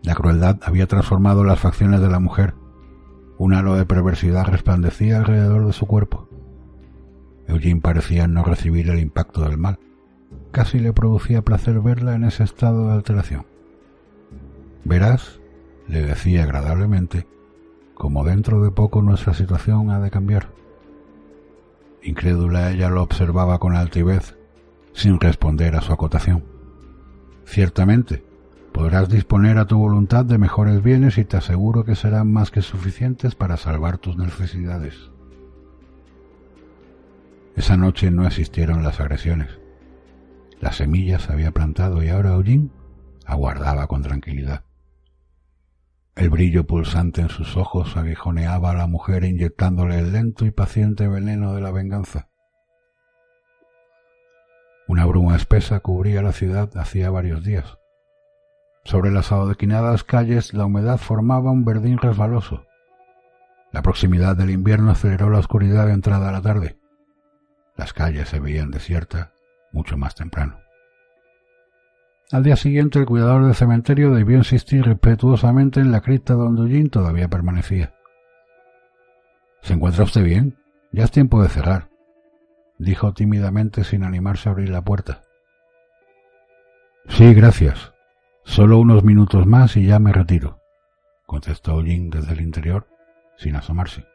La 0.03 0.15
crueldad 0.15 0.61
había 0.63 0.87
transformado 0.87 1.45
las 1.45 1.61
facciones 1.61 2.01
de 2.01 2.09
la 2.09 2.21
mujer. 2.21 2.55
Un 3.39 3.55
halo 3.55 3.75
de 3.75 3.87
perversidad 3.87 4.47
resplandecía 4.47 5.19
alrededor 5.19 5.67
de 5.67 5.73
su 5.73 5.87
cuerpo. 5.87 6.29
Eugene 7.47 7.81
parecía 7.81 8.27
no 8.27 8.45
recibir 8.45 8.89
el 8.91 9.01
impacto 9.01 9.43
del 9.43 9.59
mal. 9.59 9.79
Casi 10.51 10.79
le 10.79 10.93
producía 10.93 11.43
placer 11.43 11.81
verla 11.81 12.15
en 12.15 12.25
ese 12.25 12.45
estado 12.45 12.89
de 12.89 12.95
alteración. 12.95 13.47
Verás, 14.85 15.41
le 15.89 16.03
decía 16.03 16.45
agradablemente, 16.45 17.27
como 17.95 18.25
dentro 18.25 18.63
de 18.63 18.71
poco 18.71 19.03
nuestra 19.03 19.35
situación 19.35 19.91
ha 19.91 20.01
de 20.01 20.11
cambiar. 20.11 20.49
Incrédula 22.03 22.71
ella 22.71 22.91
lo 22.91 23.03
observaba 23.03 23.59
con 23.59 23.77
altivez, 23.77 24.37
sin 24.93 25.21
responder 25.21 25.75
a 25.77 25.81
su 25.81 25.93
acotación. 25.93 26.45
Ciertamente, 27.45 28.25
podrás 28.73 29.09
disponer 29.09 29.59
a 29.59 29.67
tu 29.67 29.79
voluntad 29.79 30.25
de 30.25 30.39
mejores 30.39 30.83
bienes 30.83 31.19
y 31.19 31.25
te 31.25 31.37
aseguro 31.37 31.85
que 31.85 31.95
serán 31.95 32.33
más 32.33 32.51
que 32.51 32.63
suficientes 32.63 33.35
para 33.35 33.57
salvar 33.57 33.99
tus 33.99 34.17
necesidades. 34.17 35.11
Esa 37.57 37.77
noche 37.77 38.11
no 38.11 38.27
existieron 38.27 38.83
las 38.83 39.01
agresiones. 39.01 39.61
Las 40.61 40.77
semillas 40.77 41.31
había 41.31 41.53
plantado 41.53 42.03
y 42.03 42.09
ahora 42.09 42.35
Eugene 42.35 42.71
aguardaba 43.27 43.87
con 43.87 44.03
tranquilidad. 44.03 44.65
El 46.17 46.31
brillo 46.31 46.67
pulsante 46.67 47.21
en 47.21 47.29
sus 47.29 47.57
ojos 47.57 47.97
aguijoneaba 47.97 48.71
a 48.71 48.75
la 48.75 48.87
mujer 48.87 49.25
inyectándole 49.25 49.99
el 49.99 50.13
lento 50.13 50.47
y 50.47 50.53
paciente 50.53 51.09
veneno 51.09 51.55
de 51.55 51.61
la 51.61 51.73
venganza. 51.73 52.29
Una 54.87 55.07
bruma 55.07 55.35
espesa 55.35 55.81
cubría 55.81 56.23
la 56.23 56.33
ciudad 56.33 56.71
hacía 56.77 57.11
varios 57.11 57.43
días. 57.43 57.79
Sobre 58.85 59.11
las 59.11 59.33
adoquinadas 59.33 60.05
calles 60.05 60.55
la 60.55 60.67
humedad 60.67 60.99
formaba 60.99 61.51
un 61.51 61.65
verdín 61.65 61.99
resbaloso. 61.99 62.65
La 63.73 63.83
proximidad 63.83 64.37
del 64.37 64.51
invierno 64.51 64.91
aceleró 64.91 65.31
la 65.31 65.39
oscuridad 65.39 65.87
de 65.87 65.95
entrada 65.95 66.29
a 66.29 66.33
la 66.33 66.43
tarde. 66.43 66.79
Las 67.77 67.93
calles 67.93 68.29
se 68.29 68.41
veían 68.41 68.71
desiertas 68.71 69.31
mucho 69.73 69.97
más 69.97 70.15
temprano. 70.15 70.59
Al 72.31 72.43
día 72.43 72.57
siguiente 72.57 72.99
el 72.99 73.07
cuidador 73.07 73.45
del 73.45 73.55
cementerio 73.55 74.13
debió 74.13 74.39
insistir 74.39 74.85
respetuosamente 74.85 75.81
en 75.81 75.93
la 75.93 76.01
cripta 76.01 76.35
donde 76.35 76.63
Eugene 76.63 76.89
todavía 76.89 77.29
permanecía. 77.29 77.95
¿Se 79.61 79.75
encuentra 79.75 80.05
usted 80.05 80.25
bien? 80.25 80.57
Ya 80.93 81.05
es 81.05 81.11
tiempo 81.11 81.43
de 81.43 81.49
cerrar, 81.49 81.89
dijo 82.79 83.13
tímidamente 83.13 83.85
sin 83.85 84.05
animarse 84.05 84.49
a 84.49 84.53
abrir 84.53 84.69
la 84.69 84.83
puerta. 84.83 85.23
Sí, 87.09 87.35
gracias. 87.35 87.93
Solo 88.45 88.79
unos 88.79 89.05
minutos 89.05 89.47
más 89.47 89.77
y 89.77 89.87
ya 89.87 89.99
me 89.99 90.13
retiro, 90.13 90.61
contestó 91.27 91.81
Eugene 91.81 92.11
desde 92.13 92.33
el 92.33 92.41
interior, 92.41 92.87
sin 93.37 93.57
asomarse. 93.57 94.07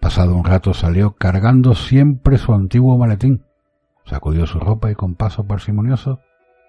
Pasado 0.00 0.36
un 0.36 0.44
rato 0.44 0.74
salió 0.74 1.16
cargando 1.16 1.74
siempre 1.74 2.38
su 2.38 2.54
antiguo 2.54 2.96
maletín, 2.96 3.44
sacudió 4.04 4.46
su 4.46 4.60
ropa 4.60 4.90
y 4.90 4.94
con 4.94 5.16
paso 5.16 5.46
parsimonioso 5.46 6.20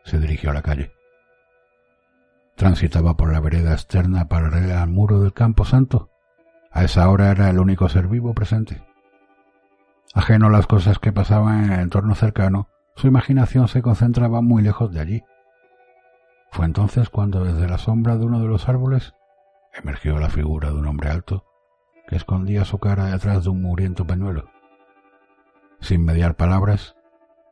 se 0.04 0.20
dirigió 0.20 0.50
a 0.50 0.54
la 0.54 0.64
calle. 0.64 0.92
Transitaba 2.56 3.16
por 3.16 3.32
la 3.32 3.40
vereda 3.40 3.74
externa 3.74 4.28
paralela 4.28 4.82
al 4.82 4.90
muro 4.90 5.22
del 5.22 5.34
Campo 5.34 5.64
Santo. 5.64 6.10
A 6.72 6.84
esa 6.84 7.08
hora 7.08 7.30
era 7.30 7.50
el 7.50 7.60
único 7.60 7.88
ser 7.88 8.08
vivo 8.08 8.34
presente. 8.34 8.84
Ajeno 10.14 10.48
a 10.48 10.52
las 10.52 10.66
cosas 10.66 10.98
que 10.98 11.14
pasaban 11.14 11.66
en 11.66 11.72
el 11.72 11.80
entorno 11.82 12.16
cercano, 12.16 12.68
su 12.96 13.08
imaginación 13.08 13.68
se 13.68 13.84
concentraba 13.84 14.42
muy 14.42 14.64
lejos 14.64 14.92
de 14.92 15.00
allí. 15.00 15.24
Fue 16.52 16.66
entonces 16.66 17.10
cuando 17.10 17.44
desde 17.44 17.68
la 17.68 17.78
sombra 17.78 18.18
de 18.18 18.26
uno 18.26 18.40
de 18.40 18.48
los 18.48 18.68
árboles 18.68 19.14
emergió 19.72 20.18
la 20.18 20.30
figura 20.30 20.70
de 20.70 20.76
un 20.76 20.88
hombre 20.88 21.10
alto 21.10 21.46
que 22.10 22.16
escondía 22.16 22.66
su 22.66 22.80
cara 22.80 23.06
detrás 23.06 23.44
de 23.44 23.52
un 23.52 23.62
muriento 23.62 24.08
pañuelo. 24.08 24.50
Sin 25.80 26.04
mediar 26.04 26.36
palabras, 26.36 26.96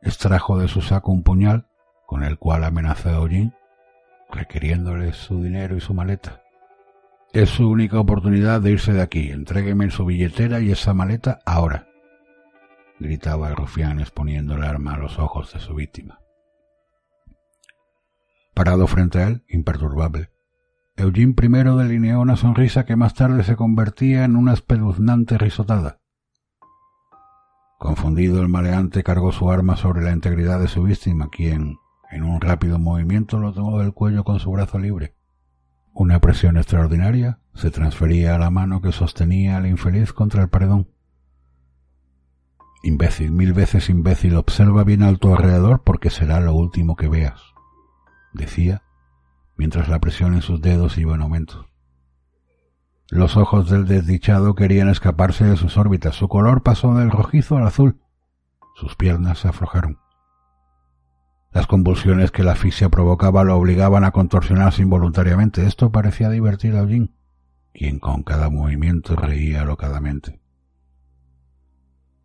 extrajo 0.02 0.58
de 0.58 0.66
su 0.66 0.82
saco 0.82 1.12
un 1.12 1.22
puñal 1.22 1.68
con 2.06 2.24
el 2.24 2.38
cual 2.38 2.64
amenazó 2.64 3.10
a 3.10 3.16
Eugene, 3.18 3.52
requiriéndole 4.28 5.12
su 5.12 5.40
dinero 5.40 5.76
y 5.76 5.80
su 5.80 5.94
maleta. 5.94 6.42
Es 7.32 7.50
su 7.50 7.70
única 7.70 8.00
oportunidad 8.00 8.60
de 8.60 8.72
irse 8.72 8.92
de 8.92 9.00
aquí. 9.00 9.30
Entrégueme 9.30 9.92
su 9.92 10.04
billetera 10.04 10.58
y 10.58 10.72
esa 10.72 10.92
maleta 10.92 11.38
ahora. 11.46 11.86
gritaba 12.98 13.50
el 13.50 13.54
rufián 13.54 14.00
exponiendo 14.00 14.56
el 14.56 14.64
arma 14.64 14.94
a 14.94 14.98
los 14.98 15.20
ojos 15.20 15.52
de 15.52 15.60
su 15.60 15.72
víctima. 15.74 16.18
Parado 18.54 18.88
frente 18.88 19.20
a 19.20 19.28
él, 19.28 19.44
imperturbable, 19.48 20.30
Eugene 20.98 21.32
primero 21.32 21.76
delineó 21.76 22.20
una 22.20 22.34
sonrisa 22.34 22.84
que 22.84 22.96
más 22.96 23.14
tarde 23.14 23.44
se 23.44 23.54
convertía 23.54 24.24
en 24.24 24.34
una 24.34 24.52
espeluznante 24.52 25.38
risotada. 25.38 26.00
Confundido, 27.78 28.42
el 28.42 28.48
maleante 28.48 29.04
cargó 29.04 29.30
su 29.30 29.48
arma 29.48 29.76
sobre 29.76 30.02
la 30.02 30.10
integridad 30.10 30.58
de 30.58 30.66
su 30.66 30.82
víctima, 30.82 31.28
quien, 31.30 31.76
en 32.10 32.24
un 32.24 32.40
rápido 32.40 32.80
movimiento 32.80 33.38
lo 33.38 33.52
tomó 33.52 33.78
del 33.78 33.92
cuello 33.92 34.24
con 34.24 34.40
su 34.40 34.50
brazo 34.50 34.80
libre. 34.80 35.14
Una 35.94 36.20
presión 36.20 36.56
extraordinaria 36.56 37.38
se 37.54 37.70
transfería 37.70 38.34
a 38.34 38.38
la 38.38 38.50
mano 38.50 38.80
que 38.82 38.90
sostenía 38.90 39.56
al 39.56 39.66
infeliz 39.68 40.12
contra 40.12 40.42
el 40.42 40.48
paredón. 40.48 40.88
Imbécil, 42.82 43.30
mil 43.30 43.52
veces 43.52 43.88
imbécil, 43.88 44.34
observa 44.34 44.82
bien 44.82 45.04
a 45.04 45.14
tu 45.14 45.32
alrededor 45.32 45.84
porque 45.84 46.10
será 46.10 46.40
lo 46.40 46.54
último 46.54 46.96
que 46.96 47.08
veas, 47.08 47.40
decía, 48.32 48.82
mientras 49.58 49.88
la 49.88 49.98
presión 49.98 50.34
en 50.34 50.42
sus 50.42 50.62
dedos 50.62 50.96
iba 50.96 51.14
en 51.14 51.20
aumento. 51.20 51.66
Los 53.10 53.36
ojos 53.36 53.68
del 53.68 53.86
desdichado 53.86 54.54
querían 54.54 54.88
escaparse 54.88 55.44
de 55.44 55.56
sus 55.56 55.76
órbitas. 55.76 56.14
Su 56.14 56.28
color 56.28 56.62
pasó 56.62 56.94
del 56.94 57.10
rojizo 57.10 57.56
al 57.56 57.66
azul. 57.66 58.00
Sus 58.74 58.94
piernas 58.96 59.40
se 59.40 59.48
aflojaron. 59.48 59.98
Las 61.52 61.66
convulsiones 61.66 62.30
que 62.30 62.44
la 62.44 62.52
asfixia 62.52 62.90
provocaba 62.90 63.42
lo 63.44 63.56
obligaban 63.56 64.04
a 64.04 64.12
contorsionarse 64.12 64.82
involuntariamente. 64.82 65.66
Esto 65.66 65.90
parecía 65.90 66.28
divertir 66.28 66.76
a 66.76 66.80
Eugene, 66.80 67.10
quien 67.72 67.98
con 67.98 68.22
cada 68.22 68.50
movimiento 68.50 69.16
reía 69.16 69.62
alocadamente. 69.62 70.40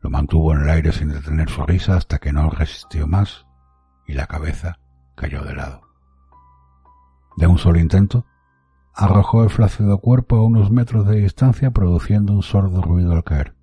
Lo 0.02 0.10
mantuvo 0.10 0.54
en 0.54 0.64
el 0.64 0.70
aire 0.70 0.92
sin 0.92 1.08
detener 1.08 1.50
su 1.50 1.66
risa 1.66 1.96
hasta 1.96 2.20
que 2.20 2.34
no 2.34 2.50
resistió 2.50 3.08
más 3.08 3.48
y 4.06 4.14
la 4.14 4.28
cabeza 4.28 4.80
cayó 5.16 5.44
de 5.44 5.56
lado. 5.56 5.83
De 7.38 7.48
un 7.48 7.58
solo 7.58 7.80
intento, 7.80 8.26
arrojó 8.94 9.44
el 9.44 9.50
flácido 9.50 9.98
cuerpo 9.98 10.38
a 10.38 10.46
unos 10.46 10.72
metros 10.72 11.08
de 11.08 11.18
distancia 11.22 11.72
produciendo 11.72 12.34
un 12.34 12.44
sordo 12.44 12.82
ruido 12.82 13.14
al 13.14 13.24
caer. 13.24 13.56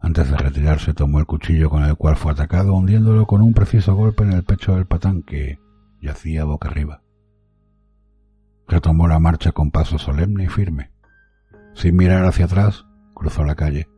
Antes 0.00 0.30
de 0.30 0.36
retirarse 0.38 0.94
tomó 0.94 1.18
el 1.18 1.26
cuchillo 1.26 1.68
con 1.68 1.84
el 1.84 1.94
cual 1.96 2.16
fue 2.16 2.32
atacado, 2.32 2.72
hundiéndolo 2.72 3.26
con 3.26 3.42
un 3.42 3.52
preciso 3.52 3.94
golpe 3.94 4.24
en 4.24 4.32
el 4.32 4.44
pecho 4.44 4.74
del 4.74 4.86
patán 4.86 5.22
que 5.22 5.58
yacía 6.00 6.44
boca 6.44 6.68
arriba. 6.68 7.02
Retomó 8.66 9.08
la 9.08 9.18
marcha 9.18 9.52
con 9.52 9.70
paso 9.70 9.98
solemne 9.98 10.44
y 10.44 10.48
firme. 10.48 10.90
Sin 11.74 11.96
mirar 11.96 12.24
hacia 12.24 12.46
atrás, 12.46 12.86
cruzó 13.14 13.44
la 13.44 13.56
calle 13.56 13.88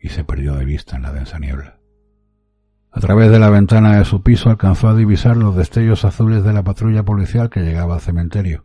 y 0.00 0.08
se 0.08 0.24
perdió 0.24 0.54
de 0.54 0.64
vista 0.64 0.96
en 0.96 1.02
la 1.02 1.12
densa 1.12 1.38
niebla. 1.38 1.78
A 2.94 3.00
través 3.00 3.32
de 3.32 3.40
la 3.40 3.50
ventana 3.50 3.98
de 3.98 4.04
su 4.04 4.22
piso 4.22 4.50
alcanzó 4.50 4.88
a 4.88 4.94
divisar 4.94 5.36
los 5.36 5.56
destellos 5.56 6.04
azules 6.04 6.44
de 6.44 6.52
la 6.52 6.62
patrulla 6.62 7.04
policial 7.04 7.50
que 7.50 7.62
llegaba 7.62 7.94
al 7.94 8.00
cementerio. 8.00 8.64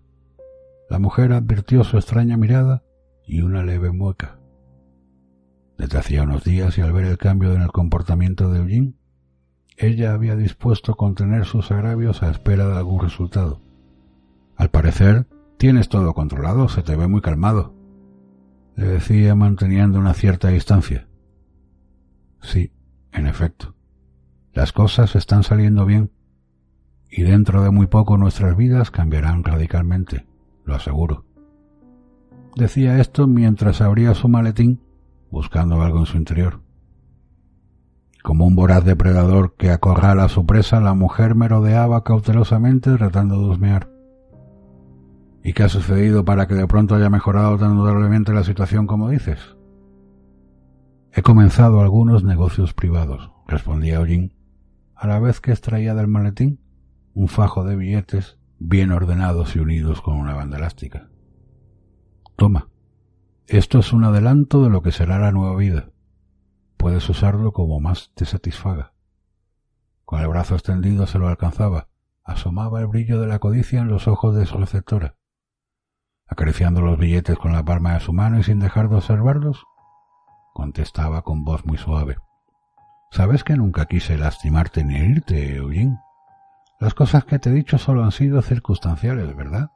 La 0.87 0.99
mujer 0.99 1.33
advirtió 1.33 1.83
su 1.83 1.97
extraña 1.97 2.37
mirada 2.37 2.83
y 3.25 3.41
una 3.41 3.63
leve 3.63 3.91
mueca. 3.91 4.39
Desde 5.79 5.97
hacía 5.97 6.23
unos 6.23 6.43
días 6.43 6.77
y 6.77 6.81
al 6.81 6.93
ver 6.93 7.05
el 7.05 7.17
cambio 7.17 7.53
en 7.53 7.63
el 7.63 7.71
comportamiento 7.71 8.51
de 8.51 8.59
Eugene, 8.59 8.93
ella 9.77 10.13
había 10.13 10.35
dispuesto 10.35 10.95
contener 10.95 11.45
sus 11.45 11.71
agravios 11.71 12.21
a 12.21 12.29
espera 12.29 12.67
de 12.67 12.77
algún 12.77 13.01
resultado. 13.01 13.61
Al 14.57 14.69
parecer, 14.69 15.25
tienes 15.57 15.89
todo 15.89 16.13
controlado, 16.13 16.69
se 16.69 16.83
te 16.83 16.95
ve 16.95 17.07
muy 17.07 17.21
calmado, 17.21 17.73
le 18.75 18.85
decía 18.85 19.33
manteniendo 19.33 19.97
una 19.97 20.13
cierta 20.13 20.49
distancia. 20.49 21.07
Sí, 22.41 22.71
en 23.11 23.25
efecto, 23.25 23.75
las 24.59 24.73
cosas 24.73 25.15
están 25.15 25.43
saliendo 25.43 25.85
bien, 25.85 26.11
y 27.09 27.21
dentro 27.21 27.63
de 27.63 27.71
muy 27.71 27.87
poco 27.87 28.17
nuestras 28.17 28.57
vidas 28.57 28.91
cambiarán 28.91 29.45
radicalmente, 29.45 30.27
lo 30.65 30.75
aseguro. 30.75 31.23
Decía 32.57 32.99
esto 32.99 33.25
mientras 33.25 33.79
abría 33.79 34.13
su 34.15 34.27
maletín 34.27 34.81
buscando 35.31 35.81
algo 35.81 35.99
en 35.99 36.07
su 36.07 36.17
interior. 36.17 36.59
Como 38.21 38.45
un 38.45 38.57
voraz 38.57 38.83
depredador 38.83 39.55
que 39.55 39.71
acorrala 39.71 40.25
a 40.25 40.29
su 40.29 40.45
presa, 40.45 40.81
la 40.81 40.93
mujer 40.93 41.35
merodeaba 41.35 42.03
cautelosamente 42.03 42.91
tratando 42.97 43.39
de 43.39 43.45
husmear. 43.45 43.89
¿Y 45.41 45.53
qué 45.53 45.63
ha 45.63 45.69
sucedido 45.69 46.25
para 46.25 46.49
que 46.49 46.55
de 46.55 46.67
pronto 46.67 46.95
haya 46.95 47.09
mejorado 47.09 47.57
tan 47.57 47.77
notablemente 47.77 48.33
la 48.33 48.43
situación 48.43 48.87
como 48.87 49.07
dices? 49.07 49.39
He 51.13 51.21
comenzado 51.21 51.79
algunos 51.79 52.25
negocios 52.25 52.73
privados, 52.73 53.31
respondía 53.47 53.95
Eugene, 53.95 54.33
a 54.99 55.07
la 55.07 55.17
vez 55.17 55.39
que 55.39 55.51
extraía 55.51 55.95
del 55.95 56.09
maletín 56.09 56.59
un 57.13 57.29
fajo 57.29 57.63
de 57.63 57.77
billetes 57.77 58.37
bien 58.59 58.91
ordenados 58.91 59.55
y 59.55 59.59
unidos 59.59 60.01
con 60.01 60.17
una 60.17 60.33
banda 60.33 60.57
elástica. 60.57 61.09
Toma, 62.35 62.67
esto 63.47 63.79
es 63.79 63.93
un 63.93 64.03
adelanto 64.03 64.61
de 64.61 64.69
lo 64.69 64.81
que 64.81 64.91
será 64.91 65.17
la 65.17 65.31
nueva 65.31 65.55
vida. 65.55 65.89
Puedes 66.75 67.07
usarlo 67.07 67.53
como 67.53 67.79
más 67.79 68.11
te 68.13 68.25
satisfaga. 68.25 68.93
Con 70.03 70.19
el 70.19 70.27
brazo 70.27 70.55
extendido 70.55 71.07
se 71.07 71.17
lo 71.17 71.29
alcanzaba. 71.29 71.87
Asomaba 72.25 72.81
el 72.81 72.87
brillo 72.87 73.21
de 73.21 73.27
la 73.27 73.39
codicia 73.39 73.79
en 73.79 73.87
los 73.87 74.09
ojos 74.09 74.35
de 74.35 74.45
su 74.45 74.57
receptora. 74.57 75.15
Acariciando 76.27 76.81
los 76.81 76.99
billetes 76.99 77.37
con 77.37 77.53
la 77.53 77.63
palma 77.63 77.93
de 77.93 78.01
su 78.01 78.11
mano 78.11 78.37
y 78.37 78.43
sin 78.43 78.59
dejar 78.59 78.89
de 78.89 78.97
observarlos, 78.97 79.63
contestaba 80.53 81.21
con 81.21 81.45
voz 81.45 81.65
muy 81.65 81.77
suave. 81.77 82.17
Sabes 83.11 83.43
que 83.43 83.55
nunca 83.55 83.85
quise 83.85 84.17
lastimarte 84.17 84.83
ni 84.83 84.95
herirte, 84.95 85.55
Eugene. 85.55 85.99
Las 86.79 86.93
cosas 86.93 87.25
que 87.25 87.39
te 87.39 87.49
he 87.49 87.53
dicho 87.53 87.77
solo 87.77 88.03
han 88.03 88.11
sido 88.11 88.41
circunstanciales, 88.41 89.35
¿verdad? 89.35 89.71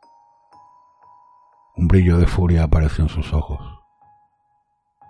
Un 1.76 1.88
brillo 1.88 2.18
de 2.18 2.28
furia 2.28 2.64
apareció 2.64 3.04
en 3.04 3.10
sus 3.10 3.34
ojos. 3.34 3.60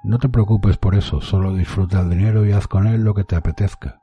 No 0.03 0.17
te 0.19 0.29
preocupes 0.29 0.77
por 0.77 0.95
eso, 0.95 1.21
solo 1.21 1.53
disfruta 1.53 1.99
el 1.99 2.09
dinero 2.09 2.45
y 2.45 2.53
haz 2.53 2.67
con 2.67 2.88
él 2.88 3.03
lo 3.03 3.13
que 3.13 3.25
te 3.25 3.36
apetezca. 3.36 4.01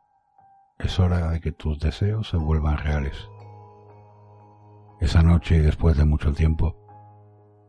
Es 0.78 1.00
hora 1.00 1.30
de 1.30 1.40
que 1.40 1.52
tus 1.52 1.78
deseos 1.78 2.28
se 2.28 2.36
vuelvan 2.36 2.78
reales. 2.78 3.28
Esa 5.00 5.22
noche 5.22 5.56
y 5.56 5.60
después 5.60 5.96
de 5.96 6.04
mucho 6.04 6.32
tiempo, 6.32 6.76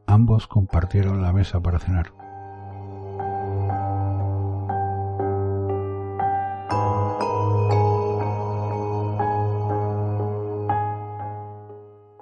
ambos 0.05 0.47
compartieron 0.47 1.21
la 1.21 1.31
mesa 1.31 1.61
para 1.61 1.79
cenar. 1.79 2.20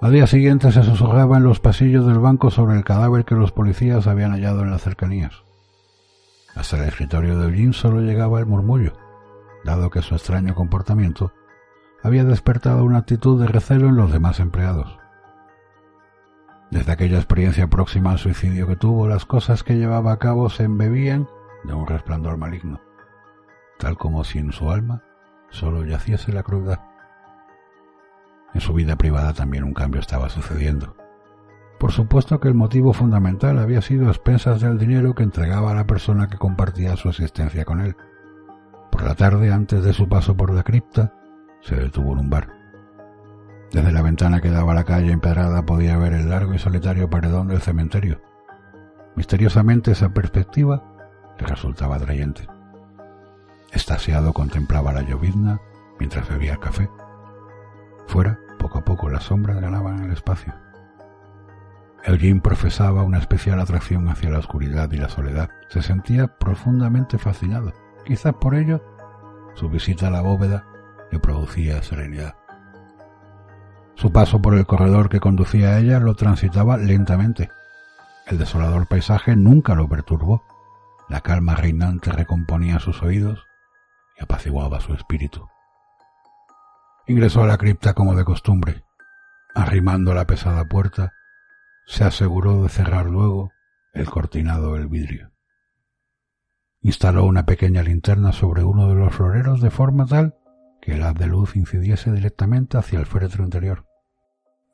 Al 0.00 0.12
día 0.12 0.26
siguiente 0.26 0.72
se 0.72 0.82
susurraba 0.82 1.36
en 1.36 1.42
los 1.42 1.60
pasillos 1.60 2.06
del 2.06 2.18
banco 2.18 2.50
sobre 2.50 2.76
el 2.76 2.84
cadáver 2.84 3.26
que 3.26 3.34
los 3.34 3.52
policías 3.52 4.06
habían 4.06 4.32
hallado 4.32 4.62
en 4.62 4.70
las 4.70 4.80
cercanías. 4.80 5.44
Hasta 6.54 6.78
el 6.78 6.88
escritorio 6.88 7.38
de 7.38 7.48
Eugene 7.48 7.74
solo 7.74 8.00
llegaba 8.00 8.38
el 8.40 8.46
murmullo, 8.46 8.94
dado 9.62 9.90
que 9.90 10.00
su 10.00 10.14
extraño 10.14 10.54
comportamiento 10.54 11.34
había 12.02 12.24
despertado 12.24 12.82
una 12.82 12.98
actitud 12.98 13.38
de 13.38 13.46
recelo 13.46 13.88
en 13.88 13.96
los 13.96 14.10
demás 14.10 14.40
empleados. 14.40 14.98
Desde 16.70 16.92
aquella 16.92 17.18
experiencia 17.18 17.66
próxima 17.66 18.12
al 18.12 18.18
suicidio 18.18 18.66
que 18.66 18.76
tuvo, 18.76 19.06
las 19.06 19.26
cosas 19.26 19.62
que 19.62 19.76
llevaba 19.76 20.12
a 20.12 20.18
cabo 20.18 20.48
se 20.48 20.62
embebían 20.62 21.28
de 21.64 21.74
un 21.74 21.86
resplandor 21.86 22.38
maligno, 22.38 22.80
tal 23.78 23.98
como 23.98 24.24
si 24.24 24.38
en 24.38 24.52
su 24.52 24.70
alma 24.70 25.02
solo 25.50 25.84
yaciese 25.84 26.32
la 26.32 26.42
crueldad. 26.42 26.89
En 28.54 28.60
su 28.60 28.72
vida 28.72 28.96
privada 28.96 29.32
también 29.32 29.64
un 29.64 29.74
cambio 29.74 30.00
estaba 30.00 30.28
sucediendo. 30.28 30.96
Por 31.78 31.92
supuesto 31.92 32.40
que 32.40 32.48
el 32.48 32.54
motivo 32.54 32.92
fundamental 32.92 33.58
había 33.58 33.80
sido 33.80 34.08
expensas 34.08 34.60
del 34.60 34.78
dinero 34.78 35.14
que 35.14 35.22
entregaba 35.22 35.70
a 35.70 35.74
la 35.74 35.86
persona 35.86 36.28
que 36.28 36.36
compartía 36.36 36.96
su 36.96 37.08
existencia 37.08 37.64
con 37.64 37.80
él. 37.80 37.96
Por 38.92 39.02
la 39.02 39.14
tarde, 39.14 39.50
antes 39.50 39.82
de 39.82 39.92
su 39.92 40.08
paso 40.08 40.36
por 40.36 40.52
la 40.52 40.62
cripta, 40.62 41.14
se 41.62 41.76
detuvo 41.76 42.12
en 42.12 42.18
un 42.18 42.30
bar. 42.30 42.48
Desde 43.72 43.92
la 43.92 44.02
ventana 44.02 44.40
que 44.40 44.50
daba 44.50 44.72
a 44.72 44.74
la 44.74 44.84
calle 44.84 45.12
empedrada 45.12 45.64
podía 45.64 45.96
ver 45.96 46.12
el 46.12 46.28
largo 46.28 46.52
y 46.54 46.58
solitario 46.58 47.08
paredón 47.08 47.48
del 47.48 47.62
cementerio. 47.62 48.20
Misteriosamente 49.16 49.92
esa 49.92 50.10
perspectiva 50.10 50.82
le 51.38 51.46
resultaba 51.46 51.96
atrayente. 51.96 52.46
Estasiado 53.72 54.32
contemplaba 54.32 54.92
la 54.92 55.02
llovizna 55.02 55.60
mientras 55.98 56.28
bebía 56.28 56.52
el 56.52 56.58
café. 56.58 56.90
Fuera, 58.06 58.38
poco 58.58 58.78
a 58.78 58.84
poco, 58.84 59.08
las 59.08 59.24
sombras 59.24 59.60
ganaban 59.60 60.02
el 60.04 60.12
espacio. 60.12 60.54
Eugene 62.04 62.40
profesaba 62.40 63.02
una 63.02 63.18
especial 63.18 63.60
atracción 63.60 64.08
hacia 64.08 64.30
la 64.30 64.38
oscuridad 64.38 64.90
y 64.92 64.96
la 64.96 65.08
soledad. 65.08 65.50
Se 65.68 65.82
sentía 65.82 66.38
profundamente 66.38 67.18
fascinado. 67.18 67.72
Quizás 68.04 68.34
por 68.34 68.54
ello, 68.54 68.82
su 69.54 69.68
visita 69.68 70.08
a 70.08 70.10
la 70.10 70.22
bóveda 70.22 70.66
le 71.10 71.18
producía 71.18 71.82
serenidad. 71.82 72.36
Su 73.94 74.12
paso 74.12 74.40
por 74.40 74.54
el 74.54 74.64
corredor 74.64 75.10
que 75.10 75.20
conducía 75.20 75.70
a 75.70 75.78
ella 75.78 76.00
lo 76.00 76.14
transitaba 76.14 76.78
lentamente. 76.78 77.50
El 78.26 78.38
desolador 78.38 78.86
paisaje 78.86 79.36
nunca 79.36 79.74
lo 79.74 79.88
perturbó. 79.88 80.44
La 81.08 81.20
calma 81.20 81.54
reinante 81.54 82.10
recomponía 82.10 82.78
sus 82.78 83.02
oídos 83.02 83.46
y 84.18 84.22
apaciguaba 84.22 84.80
su 84.80 84.94
espíritu. 84.94 85.48
Ingresó 87.10 87.42
a 87.42 87.46
la 87.48 87.58
cripta 87.58 87.92
como 87.92 88.14
de 88.14 88.24
costumbre. 88.24 88.84
Arrimando 89.52 90.14
la 90.14 90.28
pesada 90.28 90.66
puerta, 90.66 91.12
se 91.84 92.04
aseguró 92.04 92.62
de 92.62 92.68
cerrar 92.68 93.06
luego 93.06 93.50
el 93.92 94.08
cortinado 94.08 94.74
del 94.74 94.86
vidrio. 94.86 95.32
Instaló 96.82 97.24
una 97.24 97.46
pequeña 97.46 97.82
linterna 97.82 98.30
sobre 98.30 98.62
uno 98.62 98.88
de 98.88 98.94
los 98.94 99.12
floreros 99.12 99.60
de 99.60 99.70
forma 99.72 100.06
tal 100.06 100.36
que 100.80 100.92
el 100.92 101.02
haz 101.02 101.16
de 101.16 101.26
luz 101.26 101.56
incidiese 101.56 102.12
directamente 102.12 102.78
hacia 102.78 103.00
el 103.00 103.06
féretro 103.06 103.42
interior. 103.42 103.86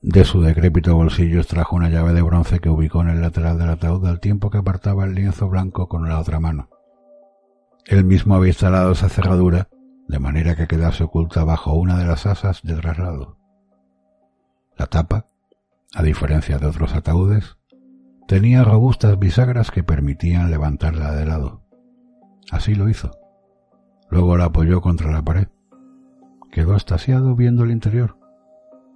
De 0.02 0.26
su 0.26 0.42
decrépito 0.42 0.94
bolsillo 0.94 1.40
extrajo 1.40 1.74
una 1.74 1.88
llave 1.88 2.12
de 2.12 2.20
bronce 2.20 2.60
que 2.60 2.68
ubicó 2.68 3.00
en 3.00 3.08
el 3.08 3.22
lateral 3.22 3.58
del 3.58 3.70
ataúd 3.70 4.06
al 4.06 4.20
tiempo 4.20 4.50
que 4.50 4.58
apartaba 4.58 5.06
el 5.06 5.14
lienzo 5.14 5.48
blanco 5.48 5.88
con 5.88 6.06
la 6.06 6.20
otra 6.20 6.38
mano. 6.38 6.68
Él 7.86 8.04
mismo 8.04 8.34
había 8.34 8.48
instalado 8.48 8.92
esa 8.92 9.08
cerradura 9.08 9.70
de 10.08 10.18
manera 10.18 10.54
que 10.54 10.66
quedase 10.66 11.04
oculta 11.04 11.44
bajo 11.44 11.74
una 11.74 11.98
de 11.98 12.06
las 12.06 12.26
asas 12.26 12.62
de 12.62 12.74
traslado. 12.76 13.38
La 14.76 14.86
tapa, 14.86 15.26
a 15.94 16.02
diferencia 16.02 16.58
de 16.58 16.66
otros 16.66 16.94
ataúdes, 16.94 17.56
tenía 18.28 18.64
robustas 18.64 19.18
bisagras 19.18 19.70
que 19.70 19.82
permitían 19.82 20.50
levantarla 20.50 21.12
de 21.12 21.26
lado. 21.26 21.62
Así 22.50 22.74
lo 22.74 22.88
hizo. 22.88 23.10
Luego 24.10 24.36
la 24.36 24.46
apoyó 24.46 24.80
contra 24.80 25.10
la 25.10 25.22
pared. 25.22 25.48
Quedó 26.50 26.76
estasiado 26.76 27.34
viendo 27.34 27.64
el 27.64 27.70
interior. 27.70 28.18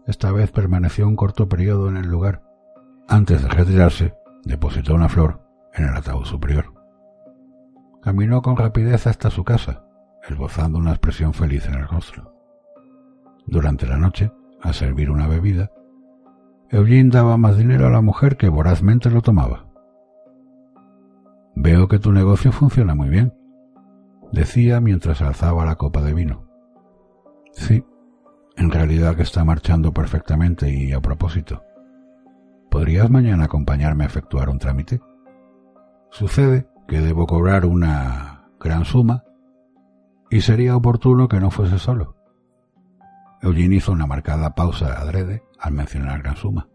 Esta 0.07 0.33
vez 0.33 0.51
permaneció 0.51 1.07
un 1.09 1.17
corto 1.17 1.49
periodo 1.49 1.89
en 1.89 1.97
el 1.97 2.07
lugar. 2.07 2.43
Antes 3.09 3.43
de 3.43 3.49
retirarse, 3.49 4.15
depositó 4.45 4.95
una 4.95 5.09
flor 5.09 5.41
en 5.75 5.85
el 5.85 5.97
ataúd 5.97 6.25
superior. 6.25 6.75
Caminó 8.03 8.41
con 8.41 8.57
rapidez 8.57 9.07
hasta 9.07 9.31
su 9.31 9.45
casa, 9.45 9.85
esbozando 10.29 10.79
una 10.79 10.91
expresión 10.91 11.33
feliz 11.33 11.67
en 11.67 11.75
el 11.75 11.89
rostro. 11.89 12.35
Durante 13.47 13.87
la 13.87 13.97
noche, 13.97 14.31
al 14.63 14.75
servir 14.75 15.11
una 15.11 15.27
bebida, 15.27 15.71
Eugene 16.69 17.11
daba 17.11 17.37
más 17.37 17.57
dinero 17.57 17.87
a 17.87 17.91
la 17.91 18.01
mujer 18.01 18.37
que 18.37 18.49
vorazmente 18.49 19.11
lo 19.11 19.23
tomaba. 19.23 19.67
Veo 21.57 21.89
que 21.89 21.99
tu 21.99 22.13
negocio 22.13 22.53
funciona 22.53 22.95
muy 22.95 23.09
bien, 23.09 23.35
decía 24.33 24.81
mientras 24.81 25.21
alzaba 25.21 25.65
la 25.65 25.77
copa 25.77 26.01
de 26.03 26.15
vino. 26.15 26.47
Sí, 27.53 27.85
en 28.57 28.71
realidad 28.71 29.17
que 29.17 29.23
está 29.23 29.45
marchando 29.45 29.93
perfectamente 29.93 30.71
y 30.71 30.93
a 30.93 31.01
propósito. 31.01 31.65
¿Podrías 32.71 33.11
mañana 33.11 33.45
acompañarme 33.45 34.05
a 34.05 34.07
efectuar 34.07 34.49
un 34.49 34.59
trámite? 34.59 35.01
Sucede 36.11 36.69
que 36.87 37.01
debo 37.01 37.27
cobrar 37.27 37.67
una 37.67 38.49
gran 38.61 38.85
suma 38.85 39.25
y 40.31 40.41
sería 40.43 40.77
oportuno 40.77 41.29
que 41.29 41.41
no 41.41 41.51
fuese 41.51 41.79
solo. 41.79 42.17
Eugene 43.43 43.77
hizo 43.77 43.93
una 43.93 44.07
marcada 44.07 44.55
pausa 44.55 45.01
adrede 45.01 45.43
al 45.59 45.73
mencionar 45.73 46.23
gran 46.23 46.37
suma. 46.37 46.69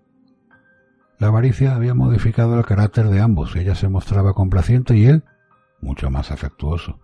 La 1.18 1.28
avaricia 1.28 1.76
había 1.76 1.94
modificado 1.94 2.58
el 2.58 2.66
carácter 2.66 3.08
de 3.08 3.22
ambos. 3.22 3.56
Ella 3.56 3.76
se 3.76 3.88
mostraba 3.88 4.34
complaciente 4.34 4.98
y 4.98 5.06
él 5.06 5.24
mucho 5.80 6.10
más 6.10 6.32
afectuoso. 6.32 7.00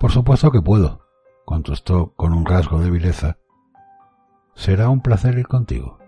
Por 0.00 0.10
supuesto 0.10 0.50
que 0.50 0.62
puedo, 0.62 1.02
contestó 1.44 2.14
con 2.14 2.32
un 2.32 2.46
rasgo 2.46 2.80
de 2.80 2.90
vileza. 2.90 3.36
Será 4.54 4.88
un 4.88 5.02
placer 5.02 5.38
ir 5.38 5.46
contigo. 5.46 5.98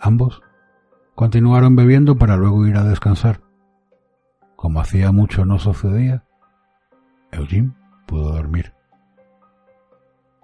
Ambos 0.00 0.42
continuaron 1.14 1.76
bebiendo 1.76 2.16
para 2.16 2.36
luego 2.36 2.66
ir 2.66 2.76
a 2.76 2.84
descansar. 2.84 3.40
Como 4.56 4.80
hacía 4.80 5.12
mucho 5.12 5.44
no 5.44 5.58
sucedía, 5.58 6.25
Eugene 7.32 7.72
pudo 8.06 8.32
dormir. 8.32 8.72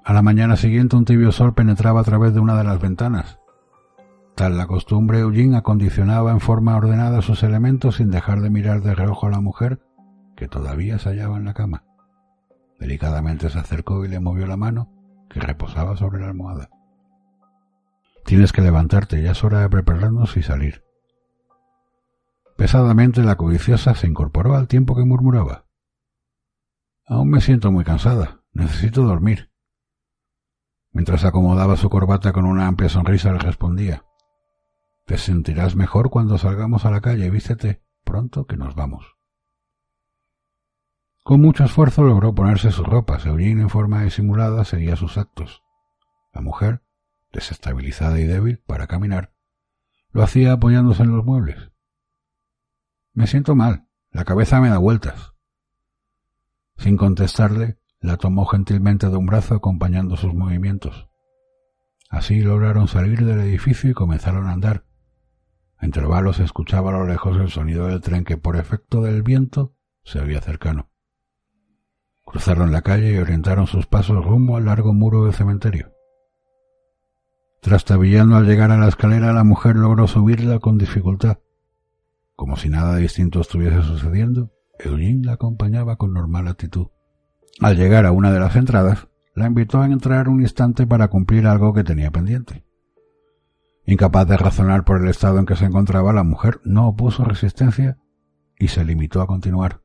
A 0.04 0.12
la 0.12 0.22
mañana 0.22 0.56
siguiente 0.56 0.96
un 0.96 1.04
tibio 1.04 1.30
sol 1.32 1.54
penetraba 1.54 2.00
a 2.00 2.04
través 2.04 2.34
de 2.34 2.40
una 2.40 2.56
de 2.56 2.64
las 2.64 2.80
ventanas. 2.80 3.38
Tal 4.34 4.56
la 4.56 4.66
costumbre, 4.66 5.20
Eugene 5.20 5.56
acondicionaba 5.56 6.32
en 6.32 6.40
forma 6.40 6.76
ordenada 6.76 7.22
sus 7.22 7.42
elementos 7.42 7.96
sin 7.96 8.10
dejar 8.10 8.40
de 8.40 8.50
mirar 8.50 8.80
de 8.82 8.94
reojo 8.94 9.26
a 9.26 9.30
la 9.30 9.40
mujer 9.40 9.80
que 10.36 10.48
todavía 10.48 10.98
se 10.98 11.10
hallaba 11.10 11.36
en 11.36 11.44
la 11.44 11.54
cama. 11.54 11.84
Delicadamente 12.80 13.48
se 13.50 13.58
acercó 13.58 14.04
y 14.04 14.08
le 14.08 14.18
movió 14.18 14.46
la 14.46 14.56
mano 14.56 14.90
que 15.30 15.38
reposaba 15.38 15.96
sobre 15.96 16.20
la 16.20 16.28
almohada. 16.28 16.68
Tienes 18.24 18.52
que 18.52 18.62
levantarte, 18.62 19.22
ya 19.22 19.32
es 19.32 19.44
hora 19.44 19.60
de 19.60 19.68
prepararnos 19.68 20.36
y 20.36 20.42
salir. 20.42 20.84
Pesadamente 22.56 23.22
la 23.22 23.36
codiciosa 23.36 23.94
se 23.94 24.06
incorporó 24.06 24.54
al 24.56 24.68
tiempo 24.68 24.94
que 24.94 25.04
murmuraba. 25.04 25.64
Aún 27.06 27.30
me 27.30 27.40
siento 27.40 27.70
muy 27.72 27.84
cansada. 27.84 28.42
Necesito 28.52 29.02
dormir. 29.02 29.50
Mientras 30.92 31.24
acomodaba 31.24 31.76
su 31.76 31.88
corbata 31.88 32.32
con 32.32 32.44
una 32.44 32.66
amplia 32.66 32.88
sonrisa 32.88 33.32
le 33.32 33.38
respondía 33.38 34.04
Te 35.06 35.16
sentirás 35.16 35.74
mejor 35.74 36.10
cuando 36.10 36.38
salgamos 36.38 36.84
a 36.84 36.90
la 36.90 37.00
calle. 37.00 37.30
Vístete 37.30 37.82
pronto 38.04 38.46
que 38.46 38.56
nos 38.56 38.74
vamos. 38.74 39.16
Con 41.24 41.40
mucho 41.40 41.64
esfuerzo 41.64 42.02
logró 42.02 42.34
ponerse 42.34 42.72
sus 42.72 42.86
ropas. 42.86 43.24
Eugene 43.26 43.62
en 43.62 43.70
forma 43.70 44.02
disimulada 44.02 44.64
seguía 44.64 44.96
sus 44.96 45.16
actos. 45.18 45.62
La 46.32 46.40
mujer, 46.40 46.82
desestabilizada 47.32 48.18
y 48.20 48.24
débil 48.24 48.58
para 48.58 48.86
caminar, 48.86 49.32
lo 50.10 50.22
hacía 50.22 50.52
apoyándose 50.52 51.02
en 51.02 51.16
los 51.16 51.24
muebles. 51.24 51.70
Me 53.12 53.26
siento 53.26 53.54
mal. 53.54 53.88
La 54.10 54.24
cabeza 54.24 54.60
me 54.60 54.68
da 54.68 54.78
vueltas. 54.78 55.31
Sin 56.76 56.96
contestarle, 56.96 57.78
la 58.00 58.16
tomó 58.16 58.46
gentilmente 58.46 59.08
de 59.08 59.16
un 59.16 59.26
brazo 59.26 59.54
acompañando 59.54 60.16
sus 60.16 60.34
movimientos. 60.34 61.08
Así 62.10 62.40
lograron 62.40 62.88
salir 62.88 63.24
del 63.24 63.40
edificio 63.40 63.90
y 63.90 63.94
comenzaron 63.94 64.46
a 64.46 64.52
andar. 64.52 64.84
A 65.78 65.86
intervalos 65.86 66.36
se 66.36 66.44
escuchaba 66.44 66.90
a 66.90 66.98
lo 66.98 67.06
lejos 67.06 67.36
el 67.38 67.48
sonido 67.48 67.86
del 67.86 68.00
tren 68.00 68.24
que 68.24 68.36
por 68.36 68.56
efecto 68.56 69.00
del 69.02 69.22
viento 69.22 69.74
se 70.04 70.20
oía 70.20 70.40
cercano. 70.40 70.90
Cruzaron 72.24 72.70
la 72.70 72.82
calle 72.82 73.12
y 73.12 73.18
orientaron 73.18 73.66
sus 73.66 73.86
pasos 73.86 74.24
rumbo 74.24 74.56
al 74.56 74.66
largo 74.66 74.92
muro 74.92 75.24
del 75.24 75.34
cementerio. 75.34 75.92
Trastabillando 77.62 78.36
al 78.36 78.46
llegar 78.46 78.70
a 78.72 78.76
la 78.76 78.88
escalera, 78.88 79.32
la 79.32 79.44
mujer 79.44 79.76
logró 79.76 80.06
subirla 80.08 80.58
con 80.58 80.78
dificultad. 80.78 81.38
Como 82.34 82.56
si 82.56 82.68
nada 82.68 82.96
distinto 82.96 83.40
estuviese 83.40 83.82
sucediendo, 83.82 84.52
Eugene 84.78 85.24
la 85.24 85.32
acompañaba 85.34 85.96
con 85.96 86.12
normal 86.12 86.48
actitud. 86.48 86.88
Al 87.60 87.76
llegar 87.76 88.06
a 88.06 88.12
una 88.12 88.32
de 88.32 88.40
las 88.40 88.56
entradas, 88.56 89.08
la 89.34 89.46
invitó 89.46 89.80
a 89.80 89.86
entrar 89.86 90.28
un 90.28 90.40
instante 90.40 90.86
para 90.86 91.08
cumplir 91.08 91.46
algo 91.46 91.72
que 91.72 91.84
tenía 91.84 92.10
pendiente. 92.10 92.64
Incapaz 93.84 94.28
de 94.28 94.36
razonar 94.36 94.84
por 94.84 95.00
el 95.00 95.08
estado 95.08 95.38
en 95.38 95.46
que 95.46 95.56
se 95.56 95.64
encontraba, 95.64 96.12
la 96.12 96.22
mujer 96.22 96.60
no 96.64 96.88
opuso 96.88 97.24
resistencia 97.24 97.98
y 98.58 98.68
se 98.68 98.84
limitó 98.84 99.20
a 99.20 99.26
continuar. 99.26 99.82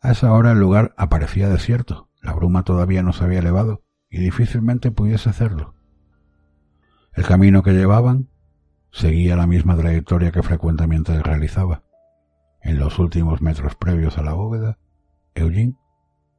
A 0.00 0.12
esa 0.12 0.32
hora 0.32 0.52
el 0.52 0.58
lugar 0.58 0.94
aparecía 0.96 1.48
desierto, 1.48 2.10
la 2.20 2.34
bruma 2.34 2.64
todavía 2.64 3.02
no 3.02 3.12
se 3.12 3.24
había 3.24 3.38
elevado 3.38 3.82
y 4.10 4.18
difícilmente 4.18 4.90
pudiese 4.90 5.30
hacerlo. 5.30 5.74
El 7.14 7.24
camino 7.24 7.62
que 7.62 7.72
llevaban 7.72 8.28
seguía 8.90 9.36
la 9.36 9.46
misma 9.46 9.76
trayectoria 9.76 10.32
que 10.32 10.42
frecuentemente 10.42 11.20
realizaba. 11.22 11.85
En 12.66 12.80
los 12.80 12.98
últimos 12.98 13.42
metros 13.42 13.76
previos 13.76 14.18
a 14.18 14.24
la 14.24 14.32
bóveda, 14.32 14.76
Eugene 15.36 15.76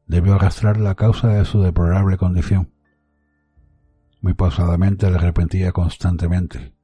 debió 0.08 0.36
arrastrar 0.36 0.76
la 0.76 0.94
causa 0.94 1.30
de 1.30 1.46
su 1.46 1.62
deplorable 1.62 2.18
condición. 2.18 2.74
Muy 4.20 4.34
pausadamente 4.34 5.10
le 5.10 5.16
arrepentía 5.16 5.72
constantemente. 5.72 6.76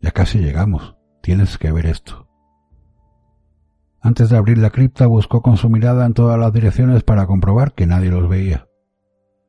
Ya 0.00 0.10
casi 0.10 0.40
llegamos. 0.40 0.96
Tienes 1.22 1.58
que 1.58 1.70
ver 1.70 1.86
esto. 1.86 2.28
Antes 4.00 4.30
de 4.30 4.36
abrir 4.36 4.58
la 4.58 4.70
cripta 4.70 5.06
buscó 5.06 5.40
con 5.40 5.56
su 5.56 5.70
mirada 5.70 6.04
en 6.04 6.14
todas 6.14 6.36
las 6.36 6.52
direcciones 6.52 7.04
para 7.04 7.28
comprobar 7.28 7.72
que 7.72 7.86
nadie 7.86 8.10
los 8.10 8.28
veía. 8.28 8.66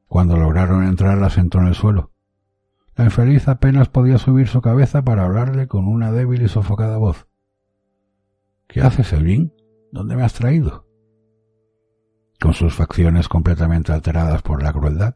Cuando 0.08 0.38
lograron 0.38 0.84
entrar 0.84 1.18
la 1.18 1.32
sentó 1.32 1.58
en 1.58 1.70
el 1.70 1.74
suelo. 1.74 2.12
La 2.96 3.06
infeliz 3.06 3.48
apenas 3.48 3.90
podía 3.90 4.20
subir 4.20 4.48
su 4.48 4.62
cabeza 4.62 5.02
para 5.02 5.26
hablarle 5.26 5.68
con 5.68 5.88
una 5.88 6.12
débil 6.12 6.44
y 6.44 6.50
sofocada 6.50 7.00
voz. 7.00 7.26
¿Qué 8.68 8.82
haces, 8.82 9.14
Elvin? 9.14 9.54
¿Dónde 9.92 10.16
me 10.16 10.24
has 10.24 10.34
traído? 10.34 10.86
Con 12.40 12.54
sus 12.54 12.74
facciones 12.74 13.30
completamente 13.30 13.94
alteradas 13.94 14.42
por 14.42 14.62
la 14.62 14.74
crueldad, 14.74 15.16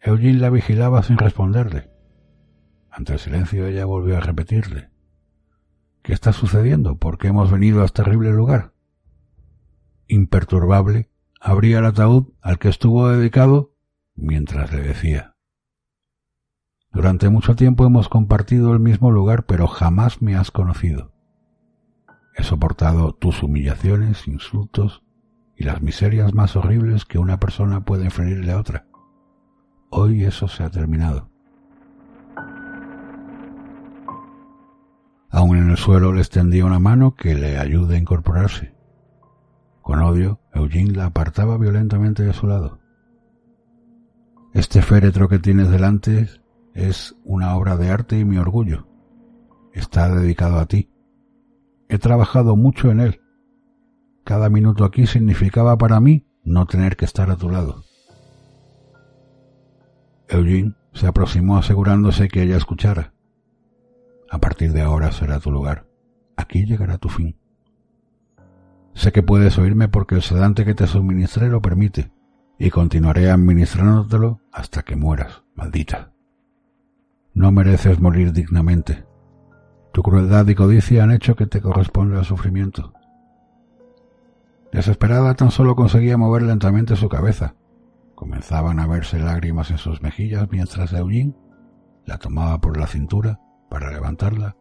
Eugene 0.00 0.38
la 0.38 0.50
vigilaba 0.50 1.02
sin 1.02 1.18
responderle. 1.18 1.90
Ante 2.90 3.14
el 3.14 3.18
silencio 3.18 3.66
ella 3.66 3.86
volvió 3.86 4.16
a 4.16 4.20
repetirle. 4.20 4.90
¿Qué 6.02 6.12
está 6.12 6.32
sucediendo? 6.32 6.98
¿Por 6.98 7.18
qué 7.18 7.28
hemos 7.28 7.50
venido 7.50 7.82
a 7.82 7.86
este 7.86 8.02
terrible 8.02 8.30
lugar? 8.30 8.74
Imperturbable, 10.06 11.10
abría 11.40 11.78
el 11.78 11.86
ataúd 11.86 12.34
al 12.42 12.58
que 12.58 12.68
estuvo 12.68 13.08
dedicado 13.08 13.74
mientras 14.14 14.70
le 14.72 14.82
decía. 14.82 15.34
Durante 16.92 17.30
mucho 17.30 17.56
tiempo 17.56 17.86
hemos 17.86 18.08
compartido 18.08 18.72
el 18.72 18.80
mismo 18.80 19.10
lugar, 19.10 19.46
pero 19.46 19.66
jamás 19.66 20.22
me 20.22 20.36
has 20.36 20.50
conocido. 20.50 21.13
He 22.36 22.42
soportado 22.42 23.12
tus 23.14 23.42
humillaciones, 23.42 24.26
insultos 24.26 25.02
y 25.56 25.64
las 25.64 25.82
miserias 25.82 26.34
más 26.34 26.56
horribles 26.56 27.04
que 27.04 27.18
una 27.18 27.38
persona 27.38 27.84
puede 27.84 28.04
inferirle 28.04 28.52
a 28.52 28.58
otra. 28.58 28.86
Hoy 29.90 30.24
eso 30.24 30.48
se 30.48 30.64
ha 30.64 30.70
terminado. 30.70 31.30
Aún 35.30 35.56
en 35.56 35.70
el 35.70 35.76
suelo 35.76 36.12
le 36.12 36.20
extendía 36.20 36.64
una 36.64 36.78
mano 36.78 37.14
que 37.14 37.34
le 37.34 37.58
ayude 37.58 37.96
a 37.96 37.98
incorporarse. 37.98 38.74
Con 39.82 40.00
odio, 40.00 40.40
Eugene 40.52 40.92
la 40.92 41.06
apartaba 41.06 41.58
violentamente 41.58 42.22
de 42.22 42.32
su 42.32 42.46
lado. 42.46 42.80
Este 44.52 44.80
féretro 44.82 45.28
que 45.28 45.38
tienes 45.40 45.68
delante 45.70 46.28
es 46.72 47.16
una 47.24 47.56
obra 47.56 47.76
de 47.76 47.90
arte 47.90 48.18
y 48.18 48.24
mi 48.24 48.38
orgullo. 48.38 48.86
Está 49.72 50.08
dedicado 50.08 50.58
a 50.58 50.66
ti. 50.66 50.93
He 51.88 51.98
trabajado 51.98 52.56
mucho 52.56 52.90
en 52.90 53.00
él. 53.00 53.20
Cada 54.24 54.48
minuto 54.48 54.84
aquí 54.84 55.06
significaba 55.06 55.76
para 55.76 56.00
mí 56.00 56.26
no 56.42 56.66
tener 56.66 56.96
que 56.96 57.04
estar 57.04 57.30
a 57.30 57.36
tu 57.36 57.50
lado. 57.50 57.84
Eugene 60.28 60.74
se 60.92 61.06
aproximó 61.06 61.58
asegurándose 61.58 62.28
que 62.28 62.42
ella 62.42 62.56
escuchara. 62.56 63.12
A 64.30 64.38
partir 64.38 64.72
de 64.72 64.80
ahora 64.80 65.12
será 65.12 65.38
tu 65.40 65.50
lugar. 65.50 65.86
Aquí 66.36 66.64
llegará 66.64 66.98
tu 66.98 67.08
fin. 67.08 67.36
Sé 68.94 69.12
que 69.12 69.22
puedes 69.22 69.58
oírme 69.58 69.88
porque 69.88 70.14
el 70.14 70.22
sedante 70.22 70.64
que 70.64 70.74
te 70.74 70.86
suministré 70.86 71.48
lo 71.48 71.60
permite, 71.60 72.12
y 72.58 72.70
continuaré 72.70 73.30
administrándotelo 73.30 74.40
hasta 74.52 74.82
que 74.82 74.96
mueras, 74.96 75.42
maldita. 75.54 76.12
No 77.34 77.50
mereces 77.50 78.00
morir 78.00 78.32
dignamente. 78.32 79.04
Tu 79.94 80.02
crueldad 80.02 80.48
y 80.48 80.56
codicia 80.56 81.04
han 81.04 81.12
hecho 81.12 81.36
que 81.36 81.46
te 81.46 81.60
corresponda 81.60 82.18
el 82.18 82.24
sufrimiento. 82.24 82.92
Desesperada 84.72 85.34
tan 85.34 85.52
solo 85.52 85.76
conseguía 85.76 86.16
mover 86.16 86.42
lentamente 86.42 86.96
su 86.96 87.08
cabeza. 87.08 87.54
Comenzaban 88.16 88.80
a 88.80 88.88
verse 88.88 89.20
lágrimas 89.20 89.70
en 89.70 89.78
sus 89.78 90.02
mejillas 90.02 90.48
mientras 90.50 90.92
Eugene 90.92 91.36
la 92.06 92.18
tomaba 92.18 92.60
por 92.60 92.76
la 92.76 92.88
cintura 92.88 93.38
para 93.70 93.92
levantarla 93.92 94.56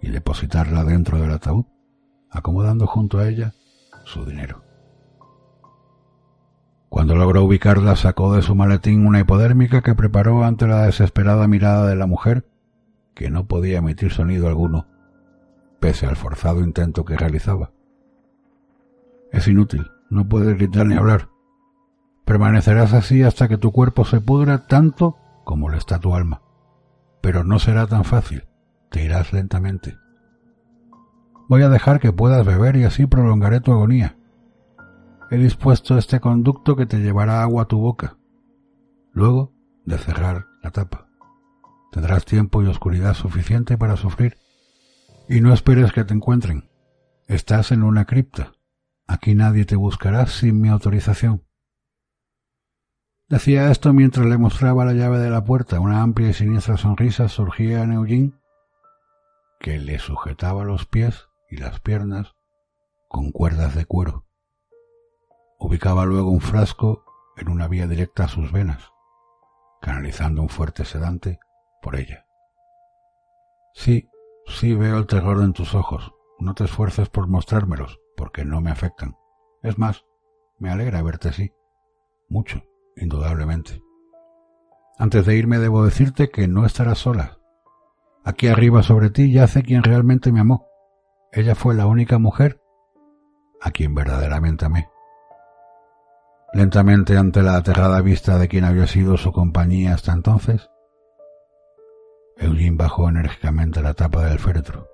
y 0.00 0.08
depositarla 0.08 0.82
dentro 0.84 1.20
del 1.20 1.32
ataúd, 1.32 1.66
acomodando 2.30 2.86
junto 2.86 3.18
a 3.18 3.28
ella 3.28 3.52
su 4.06 4.24
dinero. 4.24 4.64
Cuando 6.88 7.16
logró 7.16 7.44
ubicarla, 7.44 7.96
sacó 7.96 8.34
de 8.34 8.40
su 8.40 8.54
maletín 8.54 9.06
una 9.06 9.20
hipodérmica 9.20 9.82
que 9.82 9.94
preparó 9.94 10.42
ante 10.42 10.66
la 10.66 10.86
desesperada 10.86 11.46
mirada 11.48 11.86
de 11.86 11.96
la 11.96 12.06
mujer, 12.06 12.46
que 13.14 13.30
no 13.30 13.46
podía 13.46 13.78
emitir 13.78 14.12
sonido 14.12 14.48
alguno, 14.48 14.86
pese 15.80 16.06
al 16.06 16.16
forzado 16.16 16.60
intento 16.60 17.04
que 17.04 17.16
realizaba. 17.16 17.70
Es 19.32 19.48
inútil, 19.48 19.90
no 20.10 20.28
puedes 20.28 20.56
gritar 20.56 20.86
ni 20.86 20.96
hablar. 20.96 21.28
Permanecerás 22.24 22.92
así 22.92 23.22
hasta 23.22 23.48
que 23.48 23.58
tu 23.58 23.72
cuerpo 23.72 24.04
se 24.04 24.20
pudra 24.20 24.66
tanto 24.66 25.16
como 25.44 25.68
lo 25.68 25.76
está 25.76 25.98
tu 25.98 26.14
alma. 26.14 26.42
Pero 27.20 27.44
no 27.44 27.58
será 27.58 27.86
tan 27.86 28.04
fácil, 28.04 28.44
te 28.90 29.04
irás 29.04 29.32
lentamente. 29.32 29.96
Voy 31.48 31.62
a 31.62 31.68
dejar 31.68 32.00
que 32.00 32.12
puedas 32.12 32.44
beber 32.46 32.76
y 32.76 32.84
así 32.84 33.06
prolongaré 33.06 33.60
tu 33.60 33.72
agonía 33.72 34.16
he 35.34 35.36
dispuesto 35.36 35.98
este 35.98 36.20
conducto 36.20 36.76
que 36.76 36.86
te 36.86 36.98
llevará 36.98 37.42
agua 37.42 37.62
a 37.62 37.66
tu 37.66 37.78
boca. 37.78 38.16
Luego 39.12 39.52
de 39.84 39.98
cerrar 39.98 40.46
la 40.62 40.70
tapa. 40.70 41.03
Tendrás 41.94 42.24
tiempo 42.24 42.60
y 42.60 42.66
oscuridad 42.66 43.14
suficiente 43.14 43.78
para 43.78 43.96
sufrir. 43.96 44.36
Y 45.28 45.40
no 45.40 45.54
esperes 45.54 45.92
que 45.92 46.02
te 46.02 46.12
encuentren. 46.12 46.68
Estás 47.28 47.70
en 47.70 47.84
una 47.84 48.04
cripta. 48.04 48.50
Aquí 49.06 49.36
nadie 49.36 49.64
te 49.64 49.76
buscará 49.76 50.26
sin 50.26 50.60
mi 50.60 50.70
autorización. 50.70 51.46
Decía 53.28 53.70
esto 53.70 53.92
mientras 53.92 54.26
le 54.26 54.38
mostraba 54.38 54.84
la 54.84 54.92
llave 54.92 55.20
de 55.20 55.30
la 55.30 55.44
puerta. 55.44 55.78
Una 55.78 56.02
amplia 56.02 56.30
y 56.30 56.32
siniestra 56.32 56.76
sonrisa 56.78 57.28
surgía 57.28 57.84
en 57.84 57.92
Eugene, 57.92 58.32
que 59.60 59.78
le 59.78 60.00
sujetaba 60.00 60.64
los 60.64 60.86
pies 60.86 61.28
y 61.48 61.58
las 61.58 61.78
piernas 61.78 62.34
con 63.08 63.30
cuerdas 63.30 63.76
de 63.76 63.84
cuero. 63.84 64.26
Ubicaba 65.60 66.06
luego 66.06 66.30
un 66.30 66.40
frasco 66.40 67.04
en 67.36 67.48
una 67.48 67.68
vía 67.68 67.86
directa 67.86 68.24
a 68.24 68.28
sus 68.28 68.50
venas, 68.50 68.90
canalizando 69.80 70.42
un 70.42 70.48
fuerte 70.48 70.84
sedante 70.84 71.38
por 71.84 71.96
ella. 71.96 72.26
Sí, 73.74 74.08
sí 74.46 74.74
veo 74.74 74.96
el 74.96 75.06
terror 75.06 75.42
en 75.42 75.52
tus 75.52 75.74
ojos. 75.74 76.14
No 76.38 76.54
te 76.54 76.64
esfuerces 76.64 77.10
por 77.10 77.28
mostrármelos, 77.28 78.00
porque 78.16 78.44
no 78.46 78.62
me 78.62 78.70
afectan. 78.70 79.16
Es 79.62 79.78
más, 79.78 80.04
me 80.58 80.70
alegra 80.70 81.02
verte 81.02 81.28
así. 81.28 81.52
Mucho, 82.30 82.62
indudablemente. 82.96 83.82
Antes 84.98 85.26
de 85.26 85.36
irme 85.36 85.58
debo 85.58 85.84
decirte 85.84 86.30
que 86.30 86.48
no 86.48 86.64
estarás 86.64 86.98
sola. 86.98 87.38
Aquí 88.24 88.48
arriba 88.48 88.82
sobre 88.82 89.10
ti 89.10 89.30
yace 89.30 89.62
quien 89.62 89.82
realmente 89.82 90.32
me 90.32 90.40
amó. 90.40 90.66
Ella 91.32 91.54
fue 91.54 91.74
la 91.74 91.86
única 91.86 92.18
mujer 92.18 92.62
a 93.60 93.70
quien 93.72 93.94
verdaderamente 93.94 94.64
amé. 94.64 94.88
Lentamente 96.54 97.18
ante 97.18 97.42
la 97.42 97.56
aterrada 97.56 98.00
vista 98.00 98.38
de 98.38 98.48
quien 98.48 98.64
había 98.64 98.86
sido 98.86 99.18
su 99.18 99.32
compañía 99.32 99.92
hasta 99.92 100.12
entonces, 100.12 100.70
Eugene 102.36 102.76
bajó 102.76 103.08
enérgicamente 103.08 103.80
la 103.80 103.94
tapa 103.94 104.24
del 104.26 104.38
féretro. 104.38 104.88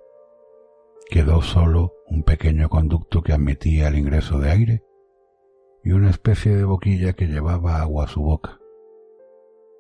Quedó 1.09 1.43
solo 1.43 1.95
un 2.07 2.23
pequeño 2.23 2.69
conducto 2.69 3.23
que 3.23 3.33
admitía 3.33 3.89
el 3.89 3.99
ingreso 3.99 4.39
de 4.39 4.51
aire 4.51 4.85
y 5.83 5.93
una 5.93 6.11
especie 6.11 6.55
de 6.55 6.65
boquilla 6.65 7.15
que 7.15 7.27
llevaba 7.27 7.81
agua 7.81 8.05
a 8.05 8.09
su 8.09 8.21
boca. 8.21 8.59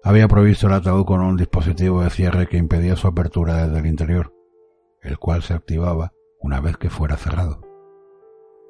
Había 0.02 0.28
provisto 0.28 0.66
el 0.66 0.72
ataúd 0.72 1.04
con 1.04 1.20
un 1.20 1.36
dispositivo 1.36 2.02
de 2.02 2.10
cierre 2.10 2.48
que 2.48 2.56
impedía 2.56 2.96
su 2.96 3.06
apertura 3.06 3.66
desde 3.66 3.80
el 3.80 3.86
interior, 3.86 4.34
el 5.02 5.18
cual 5.18 5.42
se 5.42 5.52
activaba 5.52 6.14
una 6.40 6.60
vez 6.60 6.78
que 6.78 6.88
fuera 6.88 7.18
cerrado. 7.18 7.60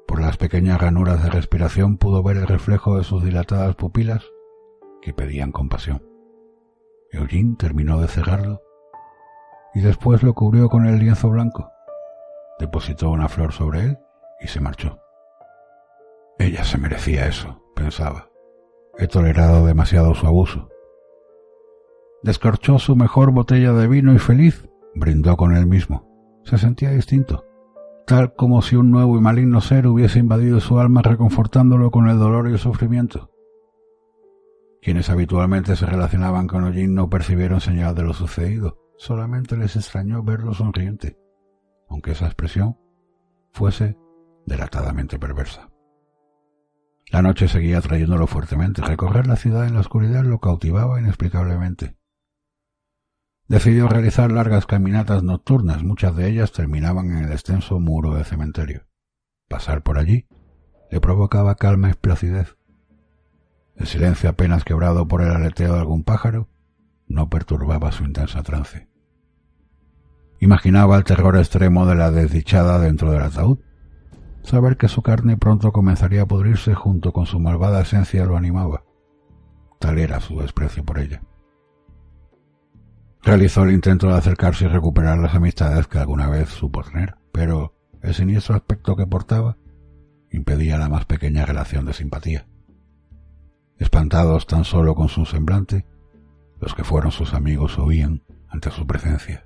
Por 0.05 0.19
las 0.19 0.35
pequeñas 0.35 0.81
ranuras 0.81 1.23
de 1.23 1.29
respiración 1.29 1.97
pudo 1.97 2.21
ver 2.21 2.35
el 2.35 2.47
reflejo 2.47 2.97
de 2.97 3.05
sus 3.05 3.23
dilatadas 3.23 3.75
pupilas 3.75 4.25
que 5.01 5.13
pedían 5.13 5.53
compasión. 5.53 6.05
Eugene 7.11 7.55
terminó 7.57 8.01
de 8.01 8.09
cerrarlo 8.09 8.61
y 9.73 9.81
después 9.81 10.23
lo 10.23 10.33
cubrió 10.33 10.69
con 10.69 10.85
el 10.85 10.99
lienzo 10.99 11.29
blanco. 11.29 11.71
Depositó 12.59 13.09
una 13.09 13.27
flor 13.27 13.53
sobre 13.53 13.81
él 13.81 13.99
y 14.39 14.47
se 14.47 14.59
marchó. 14.59 14.99
Ella 16.39 16.63
se 16.63 16.77
merecía 16.77 17.27
eso, 17.27 17.61
pensaba. 17.75 18.29
He 18.97 19.07
tolerado 19.07 19.65
demasiado 19.65 20.13
su 20.15 20.27
abuso. 20.27 20.69
Descorchó 22.23 22.79
su 22.79 22.95
mejor 22.95 23.31
botella 23.31 23.73
de 23.73 23.87
vino 23.87 24.13
y 24.13 24.19
feliz 24.19 24.67
brindó 24.93 25.37
con 25.37 25.55
él 25.55 25.65
mismo. 25.65 26.07
Se 26.43 26.57
sentía 26.57 26.91
distinto 26.91 27.45
tal 28.11 28.33
como 28.33 28.61
si 28.61 28.75
un 28.75 28.91
nuevo 28.91 29.17
y 29.17 29.21
maligno 29.21 29.61
ser 29.61 29.87
hubiese 29.87 30.19
invadido 30.19 30.59
su 30.59 30.79
alma 30.79 31.01
reconfortándolo 31.01 31.91
con 31.91 32.09
el 32.09 32.19
dolor 32.19 32.49
y 32.49 32.51
el 32.51 32.59
sufrimiento. 32.59 33.29
Quienes 34.81 35.09
habitualmente 35.09 35.77
se 35.77 35.85
relacionaban 35.85 36.47
con 36.47 36.65
Eugene 36.65 36.89
no 36.89 37.09
percibieron 37.09 37.61
señal 37.61 37.95
de 37.95 38.03
lo 38.03 38.13
sucedido, 38.13 38.77
solamente 39.01 39.57
les 39.57 39.75
extrañó 39.75 40.21
verlo 40.21 40.53
sonriente, 40.53 41.17
aunque 41.89 42.11
esa 42.11 42.27
expresión 42.27 42.77
fuese 43.51 43.97
delatadamente 44.45 45.17
perversa. 45.17 45.71
La 47.07 47.23
noche 47.23 47.47
seguía 47.47 47.81
trayéndolo 47.81 48.27
fuertemente. 48.27 48.83
Recorrer 48.83 49.25
la 49.25 49.37
ciudad 49.37 49.65
en 49.65 49.73
la 49.73 49.79
oscuridad 49.79 50.23
lo 50.23 50.39
cautivaba 50.39 50.99
inexplicablemente. 50.99 51.97
Decidió 53.47 53.87
realizar 53.87 54.31
largas 54.31 54.67
caminatas 54.67 55.23
nocturnas, 55.23 55.83
muchas 55.83 56.15
de 56.15 56.29
ellas 56.29 56.51
terminaban 56.51 57.09
en 57.09 57.25
el 57.25 57.31
extenso 57.31 57.79
muro 57.79 58.13
del 58.13 58.25
cementerio. 58.25 58.85
Pasar 59.49 59.81
por 59.81 59.97
allí 59.97 60.27
le 60.91 61.01
provocaba 61.01 61.55
calma 61.55 61.89
y 61.89 61.93
placidez. 61.95 62.55
El 63.75 63.87
silencio 63.87 64.29
apenas 64.29 64.63
quebrado 64.63 65.07
por 65.07 65.23
el 65.23 65.31
aleteo 65.31 65.73
de 65.73 65.79
algún 65.79 66.03
pájaro 66.03 66.49
no 67.07 67.31
perturbaba 67.31 67.91
su 67.91 68.03
intensa 68.03 68.43
trance. 68.43 68.90
Imaginaba 70.41 70.97
el 70.97 71.03
terror 71.03 71.37
extremo 71.37 71.85
de 71.85 71.93
la 71.93 72.09
desdichada 72.09 72.79
dentro 72.79 73.11
del 73.11 73.21
ataúd. 73.21 73.59
Saber 74.41 74.75
que 74.75 74.87
su 74.87 75.03
carne 75.03 75.37
pronto 75.37 75.71
comenzaría 75.71 76.23
a 76.23 76.25
pudrirse 76.25 76.73
junto 76.73 77.13
con 77.13 77.27
su 77.27 77.39
malvada 77.39 77.81
esencia 77.81 78.25
lo 78.25 78.35
animaba. 78.35 78.83
Tal 79.79 79.99
era 79.99 80.19
su 80.19 80.39
desprecio 80.39 80.83
por 80.83 80.97
ella. 80.97 81.21
Realizó 83.21 83.65
el 83.65 83.71
intento 83.71 84.07
de 84.07 84.15
acercarse 84.15 84.65
y 84.65 84.67
recuperar 84.67 85.19
las 85.19 85.35
amistades 85.35 85.85
que 85.85 85.99
alguna 85.99 86.27
vez 86.27 86.49
supo 86.49 86.81
tener, 86.81 87.17
pero 87.31 87.75
el 88.01 88.15
siniestro 88.15 88.55
aspecto 88.55 88.95
que 88.95 89.05
portaba 89.05 89.57
impedía 90.31 90.79
la 90.79 90.89
más 90.89 91.05
pequeña 91.05 91.45
relación 91.45 91.85
de 91.85 91.93
simpatía. 91.93 92.47
Espantados 93.77 94.47
tan 94.47 94.63
solo 94.63 94.95
con 94.95 95.07
su 95.07 95.23
semblante, 95.27 95.85
los 96.59 96.73
que 96.73 96.83
fueron 96.83 97.11
sus 97.11 97.35
amigos 97.35 97.77
huían 97.77 98.23
ante 98.49 98.71
su 98.71 98.87
presencia. 98.87 99.45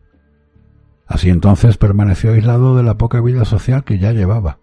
Así 1.08 1.30
entonces 1.30 1.78
permaneció 1.78 2.34
aislado 2.34 2.76
de 2.76 2.84
la 2.84 2.98
poca 2.98 3.22
vida 3.22 3.46
social 3.46 3.84
que 3.84 4.00
ya 4.00 4.12
llevaba, 4.12 4.60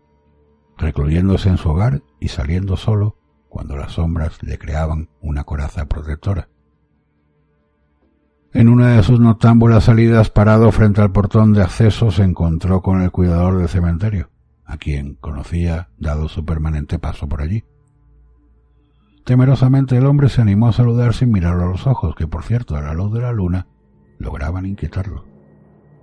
recluyéndose 0.76 1.48
en 1.48 1.56
su 1.56 1.70
hogar 1.70 2.02
y 2.18 2.28
saliendo 2.28 2.76
solo 2.76 3.16
cuando 3.48 3.76
las 3.76 3.92
sombras 3.92 4.42
le 4.42 4.58
creaban 4.58 5.08
una 5.20 5.44
coraza 5.44 5.86
protectora. 5.86 6.48
En 8.54 8.68
una 8.68 8.96
de 8.96 9.02
sus 9.02 9.18
noctámbulas 9.18 9.84
salidas, 9.84 10.30
parado 10.30 10.70
frente 10.72 11.00
al 11.00 11.12
portón 11.12 11.52
de 11.54 11.62
acceso, 11.62 12.10
se 12.10 12.22
encontró 12.22 12.82
con 12.82 13.00
el 13.00 13.10
cuidador 13.10 13.58
del 13.58 13.68
cementerio, 13.68 14.30
a 14.66 14.76
quien 14.76 15.14
conocía 15.14 15.88
dado 15.98 16.28
su 16.28 16.44
permanente 16.44 16.98
paso 16.98 17.28
por 17.28 17.40
allí. 17.40 17.64
Temerosamente 19.24 19.96
el 19.96 20.04
hombre 20.04 20.28
se 20.28 20.42
animó 20.42 20.68
a 20.68 20.72
saludar 20.72 21.14
sin 21.14 21.30
mirarlo 21.30 21.64
a 21.64 21.70
los 21.70 21.86
ojos, 21.86 22.14
que 22.14 22.26
por 22.26 22.42
cierto 22.42 22.76
a 22.76 22.82
la 22.82 22.92
luz 22.92 23.12
de 23.12 23.20
la 23.20 23.32
luna 23.32 23.68
lograban 24.18 24.66
inquietarlo. 24.66 25.31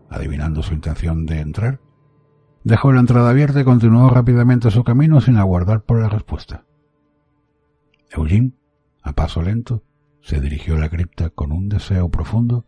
Adivinando 0.09 0.63
su 0.63 0.73
intención 0.73 1.25
de 1.25 1.39
entrar, 1.39 1.79
dejó 2.63 2.91
la 2.91 2.99
entrada 2.99 3.29
abierta 3.29 3.61
y 3.61 3.63
continuó 3.63 4.09
rápidamente 4.09 4.71
su 4.71 4.83
camino 4.83 5.21
sin 5.21 5.37
aguardar 5.37 5.83
por 5.83 6.01
la 6.01 6.09
respuesta. 6.09 6.65
Eugene, 8.09 8.53
a 9.03 9.13
paso 9.13 9.41
lento, 9.41 9.83
se 10.21 10.41
dirigió 10.41 10.75
a 10.75 10.79
la 10.79 10.89
cripta 10.89 11.29
con 11.29 11.51
un 11.51 11.69
deseo 11.69 12.09
profundo 12.09 12.65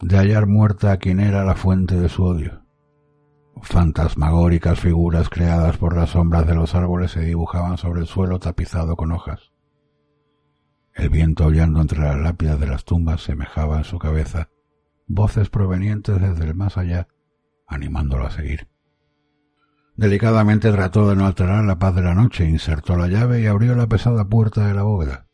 de 0.00 0.16
hallar 0.16 0.46
muerta 0.46 0.92
a 0.92 0.96
quien 0.96 1.20
era 1.20 1.44
la 1.44 1.54
fuente 1.54 1.98
de 1.98 2.08
su 2.08 2.24
odio. 2.24 2.62
Fantasmagóricas 3.62 4.80
figuras 4.80 5.28
creadas 5.28 5.76
por 5.76 5.96
las 5.96 6.10
sombras 6.10 6.46
de 6.46 6.54
los 6.54 6.74
árboles 6.74 7.12
se 7.12 7.20
dibujaban 7.20 7.76
sobre 7.76 8.00
el 8.00 8.06
suelo 8.06 8.38
tapizado 8.38 8.96
con 8.96 9.12
hojas. 9.12 9.52
El 10.94 11.10
viento 11.10 11.44
aullando 11.44 11.80
entre 11.80 12.00
las 12.00 12.18
lápidas 12.18 12.58
de 12.58 12.66
las 12.66 12.84
tumbas 12.84 13.22
semejaba 13.22 13.78
en 13.78 13.84
su 13.84 13.98
cabeza 13.98 14.48
voces 15.10 15.50
provenientes 15.50 16.20
desde 16.20 16.44
el 16.44 16.54
más 16.54 16.78
allá, 16.78 17.08
animándolo 17.66 18.26
a 18.26 18.30
seguir. 18.30 18.68
Delicadamente 19.96 20.70
trató 20.70 21.08
de 21.08 21.16
no 21.16 21.26
alterar 21.26 21.64
la 21.64 21.78
paz 21.78 21.96
de 21.96 22.02
la 22.02 22.14
noche, 22.14 22.48
insertó 22.48 22.96
la 22.96 23.08
llave 23.08 23.40
y 23.40 23.46
abrió 23.46 23.74
la 23.74 23.88
pesada 23.88 24.28
puerta 24.28 24.66
de 24.66 24.74
la 24.74 24.84
bóveda. 24.84 25.26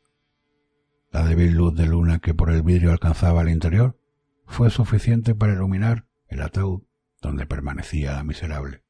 La 1.10 1.24
débil 1.24 1.54
luz 1.54 1.74
de 1.74 1.86
luna 1.86 2.18
que 2.18 2.34
por 2.34 2.50
el 2.50 2.62
vidrio 2.62 2.90
alcanzaba 2.90 3.42
el 3.42 3.50
interior 3.50 3.98
fue 4.46 4.70
suficiente 4.70 5.34
para 5.34 5.52
iluminar 5.52 6.06
el 6.28 6.42
ataúd 6.42 6.82
donde 7.20 7.46
permanecía 7.46 8.12
la 8.12 8.24
miserable. 8.24 8.82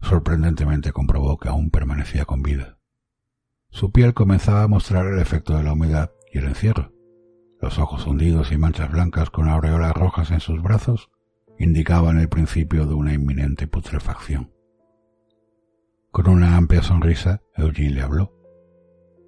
Sorprendentemente 0.00 0.92
comprobó 0.92 1.38
que 1.38 1.48
aún 1.48 1.70
permanecía 1.70 2.24
con 2.24 2.42
vida. 2.42 2.78
Su 3.70 3.92
piel 3.92 4.14
comenzaba 4.14 4.64
a 4.64 4.68
mostrar 4.68 5.06
el 5.06 5.20
efecto 5.20 5.56
de 5.56 5.62
la 5.62 5.72
humedad 5.72 6.10
y 6.32 6.38
el 6.38 6.46
encierro. 6.46 6.92
Los 7.62 7.78
ojos 7.78 8.08
hundidos 8.08 8.50
y 8.50 8.58
manchas 8.58 8.90
blancas 8.90 9.30
con 9.30 9.48
aureolas 9.48 9.94
rojas 9.94 10.32
en 10.32 10.40
sus 10.40 10.60
brazos 10.60 11.10
indicaban 11.60 12.18
el 12.18 12.28
principio 12.28 12.86
de 12.86 12.94
una 12.94 13.14
inminente 13.14 13.68
putrefacción. 13.68 14.52
Con 16.10 16.28
una 16.28 16.56
amplia 16.56 16.82
sonrisa, 16.82 17.40
Eugene 17.54 17.90
le 17.90 18.02
habló. 18.02 18.34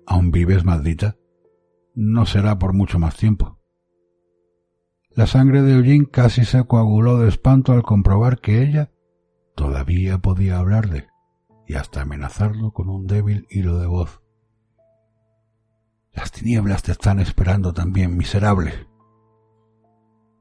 ¿Aún 0.05 0.33
vives, 0.33 0.65
maldita? 0.65 1.17
No 1.95 2.27
será 2.27 2.59
por 2.59 2.73
mucho 2.73 2.99
más 2.99 3.17
tiempo. 3.17 3.61
La 5.11 5.29
sangre 5.29 5.63
de 5.63 5.75
Eugene 5.75 6.11
casi 6.11 6.45
se 6.45 6.65
coaguló 6.65 7.21
de 7.21 7.29
espanto 7.29 7.73
al 7.73 7.85
comprobar 7.85 8.41
que 8.41 8.65
ella 8.65 8.91
todavía 9.55 10.19
podía 10.19 10.59
hablarle 10.59 11.07
y 11.69 11.75
hasta 11.75 12.03
amenazarlo 12.03 12.73
con 12.73 12.89
un 12.89 13.07
débil 13.07 13.47
hilo 13.49 13.79
de 13.79 13.87
voz. 13.87 14.24
Las 16.15 16.31
tinieblas 16.33 16.83
te 16.83 16.93
están 16.93 17.19
esperando 17.19 17.73
también, 17.73 18.17
miserable. 18.17 18.89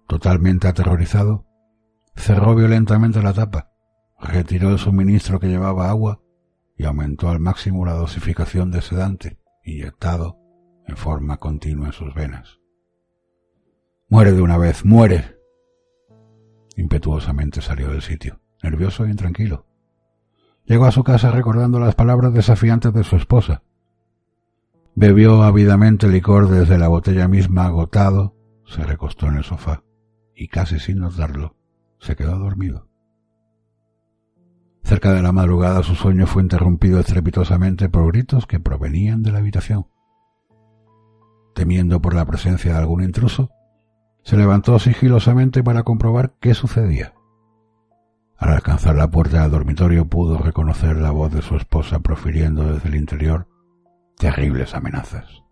Totalmente 0.07 0.67
aterrorizado, 0.67 1.45
cerró 2.15 2.55
violentamente 2.55 3.21
la 3.21 3.33
tapa, 3.33 3.71
retiró 4.19 4.69
el 4.69 4.77
suministro 4.77 5.39
que 5.39 5.47
llevaba 5.47 5.89
agua 5.89 6.21
y 6.77 6.85
aumentó 6.85 7.29
al 7.29 7.39
máximo 7.39 7.85
la 7.85 7.93
dosificación 7.93 8.71
de 8.71 8.81
sedante 8.81 9.39
inyectado 9.63 10.37
en 10.87 10.97
forma 10.97 11.37
continua 11.37 11.87
en 11.87 11.93
sus 11.93 12.13
venas. 12.13 12.59
Muere 14.09 14.33
de 14.33 14.41
una 14.41 14.57
vez, 14.57 14.85
muere. 14.85 15.37
Impetuosamente 16.75 17.61
salió 17.61 17.89
del 17.89 18.01
sitio, 18.01 18.41
nervioso 18.61 19.05
e 19.05 19.09
intranquilo. 19.09 19.65
Llegó 20.65 20.85
a 20.85 20.91
su 20.91 21.03
casa 21.03 21.31
recordando 21.31 21.79
las 21.79 21.95
palabras 21.95 22.33
desafiantes 22.33 22.93
de 22.93 23.03
su 23.03 23.15
esposa. 23.15 23.63
Bebió 24.95 25.43
ávidamente 25.43 26.07
licor 26.07 26.49
desde 26.49 26.77
la 26.77 26.87
botella 26.87 27.27
misma 27.27 27.65
agotado, 27.65 28.35
se 28.65 28.83
recostó 28.83 29.27
en 29.27 29.37
el 29.37 29.43
sofá 29.43 29.83
y 30.35 30.47
casi 30.47 30.79
sin 30.79 30.99
notarlo, 30.99 31.55
se 31.99 32.15
quedó 32.15 32.37
dormido. 32.37 32.87
Cerca 34.83 35.13
de 35.13 35.21
la 35.21 35.31
madrugada 35.31 35.81
su 35.83 35.95
sueño 35.95 36.27
fue 36.27 36.43
interrumpido 36.43 36.99
estrepitosamente 36.99 37.89
por 37.89 38.11
gritos 38.11 38.45
que 38.45 38.59
provenían 38.59 39.23
de 39.23 39.31
la 39.31 39.39
habitación 39.39 39.87
temiendo 41.53 42.01
por 42.01 42.13
la 42.13 42.25
presencia 42.25 42.73
de 42.73 42.79
algún 42.79 43.03
intruso, 43.03 43.49
se 44.23 44.37
levantó 44.37 44.79
sigilosamente 44.79 45.63
para 45.63 45.83
comprobar 45.83 46.33
qué 46.39 46.53
sucedía. 46.53 47.13
Al 48.37 48.49
alcanzar 48.49 48.95
la 48.95 49.09
puerta 49.09 49.41
del 49.41 49.51
dormitorio 49.51 50.05
pudo 50.05 50.37
reconocer 50.37 50.97
la 50.97 51.11
voz 51.11 51.31
de 51.33 51.41
su 51.41 51.55
esposa 51.55 51.99
profiriendo 51.99 52.73
desde 52.73 52.89
el 52.89 52.95
interior 52.95 53.47
terribles 54.17 54.73
amenazas. 54.73 55.43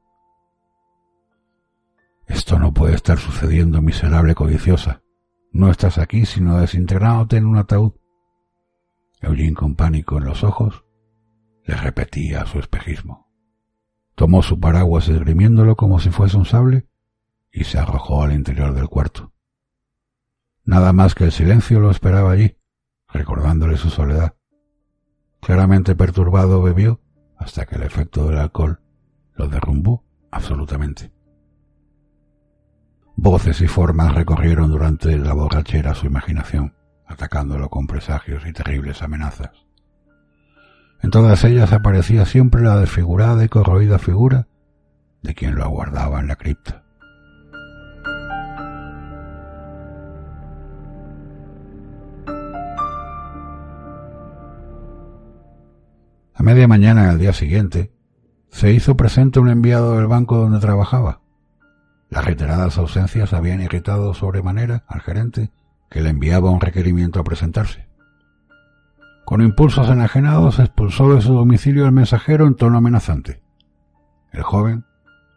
Esto 2.27 2.59
no 2.59 2.73
puede 2.73 2.95
estar 2.95 3.17
sucediendo, 3.17 3.81
miserable 3.81 4.35
codiciosa. 4.35 5.01
No 5.51 5.69
estás 5.69 5.97
aquí 5.97 6.25
sino 6.25 6.59
desintegrándote 6.59 7.37
en 7.37 7.45
un 7.45 7.57
ataúd. 7.57 7.93
Eugene, 9.19 9.53
con 9.53 9.75
pánico 9.75 10.17
en 10.17 10.25
los 10.25 10.43
ojos, 10.43 10.85
le 11.65 11.75
repetía 11.75 12.45
su 12.45 12.59
espejismo. 12.59 13.29
Tomó 14.15 14.43
su 14.43 14.59
paraguas 14.59 15.09
esgrimiéndolo 15.09 15.75
como 15.75 15.99
si 15.99 16.09
fuese 16.09 16.37
un 16.37 16.45
sable 16.45 16.87
y 17.51 17.65
se 17.65 17.77
arrojó 17.77 18.23
al 18.23 18.33
interior 18.33 18.73
del 18.73 18.87
cuarto. 18.87 19.33
Nada 20.63 20.93
más 20.93 21.15
que 21.15 21.25
el 21.25 21.31
silencio 21.31 21.79
lo 21.79 21.91
esperaba 21.91 22.31
allí, 22.31 22.57
recordándole 23.09 23.77
su 23.77 23.89
soledad. 23.89 24.35
Claramente 25.41 25.95
perturbado 25.95 26.61
bebió 26.61 27.01
hasta 27.41 27.65
que 27.65 27.75
el 27.75 27.83
efecto 27.83 28.27
del 28.27 28.37
alcohol 28.37 28.79
lo 29.35 29.47
derrumbó 29.47 30.03
absolutamente. 30.29 31.11
Voces 33.15 33.61
y 33.61 33.67
formas 33.67 34.13
recorrieron 34.13 34.69
durante 34.69 35.17
la 35.17 35.33
borrachera 35.33 35.95
su 35.95 36.05
imaginación, 36.05 36.75
atacándolo 37.05 37.69
con 37.69 37.87
presagios 37.87 38.45
y 38.45 38.53
terribles 38.53 39.01
amenazas. 39.01 39.51
En 41.01 41.09
todas 41.09 41.43
ellas 41.43 41.73
aparecía 41.73 42.25
siempre 42.25 42.61
la 42.61 42.77
desfigurada 42.77 43.43
y 43.43 43.49
corroída 43.49 43.97
figura 43.97 44.47
de 45.23 45.33
quien 45.33 45.55
lo 45.55 45.63
aguardaba 45.63 46.19
en 46.19 46.27
la 46.27 46.35
cripta. 46.35 46.80
A 56.41 56.43
media 56.43 56.67
mañana 56.67 57.05
del 57.05 57.19
día 57.19 57.33
siguiente, 57.33 57.93
se 58.49 58.71
hizo 58.71 58.97
presente 58.97 59.39
un 59.39 59.47
enviado 59.47 59.97
del 59.97 60.07
banco 60.07 60.37
donde 60.37 60.59
trabajaba. 60.59 61.21
Las 62.09 62.25
reiteradas 62.25 62.79
ausencias 62.79 63.33
habían 63.33 63.61
irritado 63.61 64.15
sobremanera 64.15 64.83
al 64.87 65.01
gerente, 65.01 65.51
que 65.87 66.01
le 66.01 66.09
enviaba 66.09 66.49
un 66.49 66.59
requerimiento 66.59 67.19
a 67.19 67.23
presentarse. 67.23 67.87
Con 69.23 69.43
impulsos 69.43 69.87
enajenados 69.87 70.57
expulsó 70.57 71.13
de 71.13 71.21
su 71.21 71.31
domicilio 71.31 71.85
al 71.85 71.91
mensajero 71.91 72.47
en 72.47 72.55
tono 72.55 72.79
amenazante. 72.79 73.43
El 74.31 74.41
joven 74.41 74.83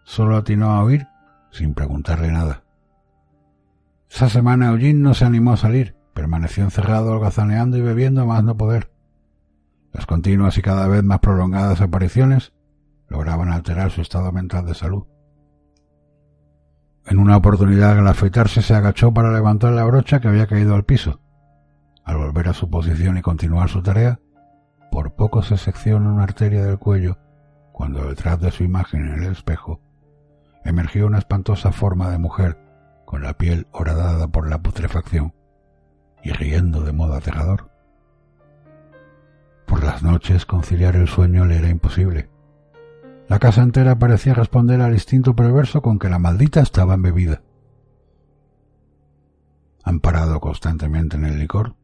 solo 0.05 0.39
atinó 0.39 0.71
a 0.71 0.83
oír 0.83 1.07
sin 1.51 1.75
preguntarle 1.75 2.33
nada. 2.33 2.65
Esa 4.11 4.31
semana 4.31 4.69
Eugene 4.69 5.01
no 5.01 5.13
se 5.13 5.27
animó 5.27 5.53
a 5.53 5.59
salir, 5.59 5.97
permaneció 6.15 6.65
encerrado 6.65 7.13
holgazaneando 7.13 7.77
y 7.77 7.83
bebiendo 7.83 8.25
más 8.25 8.43
no 8.43 8.57
poder. 8.57 8.94
Las 9.95 10.07
continuas 10.07 10.59
y 10.59 10.63
cada 10.63 10.89
vez 10.89 11.05
más 11.05 11.21
prolongadas 11.21 11.81
apariciones 11.81 12.53
lograban 13.09 13.53
alterar 13.53 13.93
su 13.93 14.03
estado 14.03 14.33
mental 14.33 14.67
de 14.67 14.75
salud. 14.75 15.05
En 17.07 17.19
una 17.19 17.37
oportunidad 17.37 17.97
al 17.97 18.09
afeitarse 18.09 18.61
se 18.61 18.75
agachó 18.75 19.15
para 19.15 19.31
levantar 19.31 19.73
la 19.73 19.85
brocha 19.85 20.21
que 20.21 20.27
había 20.27 20.49
caído 20.49 20.75
al 20.75 20.85
piso. 20.85 21.21
Al 22.05 22.17
volver 22.17 22.49
a 22.49 22.55
su 22.55 22.69
posición 22.69 23.17
y 23.19 23.23
continuar 23.23 23.69
su 23.69 23.83
tarea, 23.83 24.21
por 24.91 25.15
poco 25.15 25.43
se 25.43 25.57
secciona 25.57 26.13
una 26.13 26.25
arteria 26.25 26.65
del 26.65 26.79
cuello 26.79 27.19
cuando 27.73 28.09
detrás 28.09 28.41
de 28.41 28.51
su 28.51 28.65
imagen 28.65 29.07
en 29.09 29.23
el 29.23 29.33
espejo 29.33 29.81
emergió 30.65 31.07
una 31.07 31.19
espantosa 31.19 31.71
forma 31.73 32.11
de 32.11 32.19
mujer 32.19 32.59
con 33.05 33.23
la 33.23 33.35
piel 33.35 33.69
horadada 33.71 34.27
por 34.27 34.49
la 34.49 34.59
putrefacción 34.59 35.35
y 36.23 36.33
riendo 36.33 36.83
de 36.83 36.93
modo 36.93 37.15
aterrador. 37.15 37.74
Las 39.85 40.03
noches 40.03 40.47
conciliar 40.47 40.97
el 40.97 41.09
sueño 41.09 41.45
le 41.45 41.59
era 41.59 41.69
imposible. 41.69 42.31
La 43.29 43.39
casa 43.39 43.63
entera 43.63 43.99
parecía 43.99 44.33
responder 44.33 44.81
al 44.81 44.95
instinto 44.95 45.37
perverso 45.37 45.83
con 45.83 45.99
que 45.99 46.09
la 46.09 46.19
maldita 46.19 46.63
estaba 46.63 46.95
embebida. 46.95 47.43
Amparado 49.83 50.41
constantemente 50.41 51.19
en 51.19 51.27
el 51.27 51.39
licor, 51.39 51.77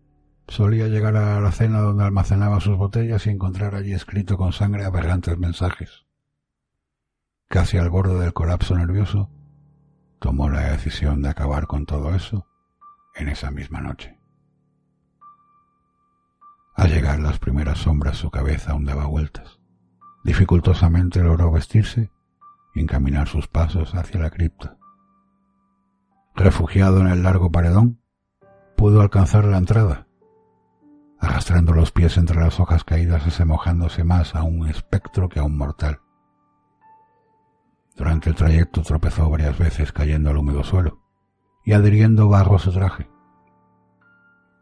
solía 0.48 0.88
llegar 0.88 1.14
a 1.14 1.42
la 1.42 1.52
cena 1.52 1.80
donde 1.80 2.04
almacenaba 2.04 2.58
sus 2.60 2.78
botellas 2.78 3.26
y 3.26 3.30
encontrar 3.30 3.74
allí 3.74 3.92
escrito 3.92 4.38
con 4.38 4.54
sangre 4.54 4.86
aberrantes 4.86 5.36
mensajes. 5.36 6.06
Casi 7.48 7.76
al 7.76 7.90
borde 7.90 8.18
del 8.18 8.32
colapso 8.32 8.78
nervioso, 8.78 9.28
tomó 10.20 10.48
la 10.48 10.70
decisión 10.70 11.20
de 11.20 11.28
acabar 11.28 11.66
con 11.66 11.84
todo 11.84 12.14
eso 12.14 12.46
en 13.14 13.28
esa 13.28 13.50
misma 13.50 13.82
noche. 13.82 14.19
Al 16.80 16.88
llegar 16.90 17.18
las 17.18 17.38
primeras 17.38 17.76
sombras 17.76 18.16
su 18.16 18.30
cabeza 18.30 18.72
aún 18.72 18.86
daba 18.86 19.04
vueltas. 19.04 19.60
Dificultosamente 20.24 21.22
logró 21.22 21.52
vestirse 21.52 22.10
y 22.74 22.80
encaminar 22.80 23.28
sus 23.28 23.48
pasos 23.48 23.94
hacia 23.94 24.18
la 24.18 24.30
cripta. 24.30 24.78
Refugiado 26.34 27.02
en 27.02 27.08
el 27.08 27.22
largo 27.22 27.52
paredón, 27.52 28.00
pudo 28.78 29.02
alcanzar 29.02 29.44
la 29.44 29.58
entrada, 29.58 30.06
arrastrando 31.18 31.74
los 31.74 31.92
pies 31.92 32.16
entre 32.16 32.40
las 32.40 32.58
hojas 32.60 32.82
caídas, 32.82 33.26
asemejándose 33.26 34.02
más 34.02 34.34
a 34.34 34.42
un 34.42 34.66
espectro 34.66 35.28
que 35.28 35.38
a 35.38 35.42
un 35.42 35.58
mortal. 35.58 36.00
Durante 37.94 38.30
el 38.30 38.36
trayecto 38.36 38.80
tropezó 38.80 39.28
varias 39.28 39.58
veces 39.58 39.92
cayendo 39.92 40.30
al 40.30 40.38
húmedo 40.38 40.64
suelo 40.64 41.02
y 41.62 41.74
adhiriendo 41.74 42.30
barro 42.30 42.56
a 42.56 42.58
su 42.58 42.72
traje. 42.72 43.10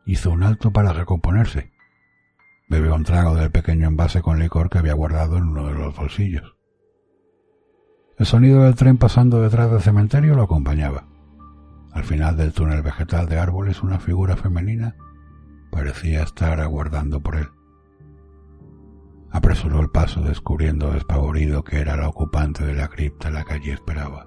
Hizo 0.04 0.32
un 0.32 0.42
alto 0.42 0.72
para 0.72 0.92
recomponerse 0.92 1.77
Bebió 2.68 2.94
un 2.94 3.04
trago 3.04 3.34
del 3.34 3.50
pequeño 3.50 3.88
envase 3.88 4.20
con 4.20 4.38
licor 4.38 4.68
que 4.68 4.78
había 4.78 4.92
guardado 4.92 5.38
en 5.38 5.44
uno 5.44 5.68
de 5.68 5.74
los 5.74 5.96
bolsillos. 5.96 6.54
El 8.18 8.26
sonido 8.26 8.64
del 8.64 8.74
tren 8.74 8.98
pasando 8.98 9.40
detrás 9.40 9.70
del 9.70 9.80
cementerio 9.80 10.34
lo 10.34 10.42
acompañaba. 10.42 11.08
Al 11.92 12.04
final 12.04 12.36
del 12.36 12.52
túnel 12.52 12.82
vegetal 12.82 13.26
de 13.26 13.38
árboles 13.38 13.82
una 13.82 13.98
figura 13.98 14.36
femenina 14.36 14.96
parecía 15.70 16.22
estar 16.22 16.60
aguardando 16.60 17.20
por 17.20 17.36
él. 17.36 17.48
Apresuró 19.30 19.80
el 19.80 19.90
paso 19.90 20.20
descubriendo 20.20 20.92
despavorido 20.92 21.64
que 21.64 21.80
era 21.80 21.96
la 21.96 22.08
ocupante 22.08 22.66
de 22.66 22.74
la 22.74 22.88
cripta 22.88 23.30
la 23.30 23.44
que 23.44 23.54
allí 23.54 23.70
esperaba. 23.70 24.26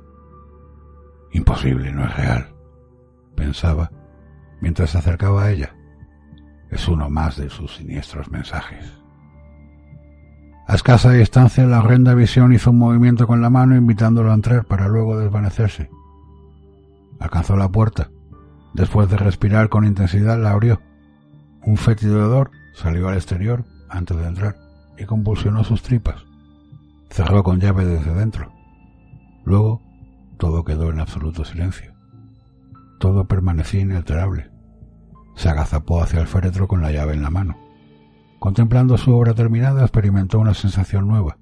Imposible, 1.31 1.91
no 1.91 2.05
es 2.05 2.17
real, 2.17 2.55
pensaba 3.35 3.91
mientras 4.61 4.91
se 4.91 4.97
acercaba 4.97 5.43
a 5.43 5.51
ella 5.51 5.75
es 6.71 6.87
uno 6.87 7.09
más 7.09 7.37
de 7.37 7.49
sus 7.49 7.75
siniestros 7.75 8.31
mensajes. 8.31 9.01
A 10.67 10.75
escasa 10.75 11.11
distancia, 11.11 11.65
la 11.65 11.79
horrenda 11.79 12.13
visión 12.13 12.53
hizo 12.53 12.71
un 12.71 12.77
movimiento 12.77 13.27
con 13.27 13.41
la 13.41 13.49
mano 13.49 13.75
invitándolo 13.75 14.31
a 14.31 14.35
entrar 14.35 14.63
para 14.65 14.87
luego 14.87 15.19
desvanecerse. 15.19 15.89
Alcanzó 17.19 17.57
la 17.57 17.69
puerta. 17.69 18.09
Después 18.73 19.09
de 19.09 19.17
respirar 19.17 19.67
con 19.67 19.85
intensidad, 19.85 20.41
la 20.41 20.51
abrió. 20.51 20.81
Un 21.63 21.75
fétido 21.75 22.19
hedor 22.19 22.51
salió 22.73 23.09
al 23.09 23.15
exterior 23.15 23.65
antes 23.89 24.15
de 24.15 24.25
entrar 24.25 24.55
y 24.97 25.05
convulsionó 25.05 25.65
sus 25.65 25.81
tripas. 25.81 26.23
Cerró 27.09 27.43
con 27.43 27.59
llave 27.59 27.85
desde 27.85 28.13
dentro. 28.13 28.53
Luego, 29.43 29.81
todo 30.37 30.63
quedó 30.63 30.89
en 30.89 31.01
absoluto 31.01 31.43
silencio. 31.43 31.93
Todo 32.97 33.27
permanecía 33.27 33.81
inalterable. 33.81 34.50
Se 35.35 35.49
agazapó 35.49 36.01
hacia 36.01 36.19
el 36.19 36.27
féretro 36.27 36.67
con 36.67 36.81
la 36.81 36.91
llave 36.91 37.13
en 37.13 37.23
la 37.23 37.29
mano. 37.29 37.57
Contemplando 38.39 38.97
su 38.97 39.13
obra 39.13 39.33
terminada, 39.33 39.81
experimentó 39.81 40.39
una 40.39 40.53
sensación 40.53 41.07
nueva. 41.07 41.37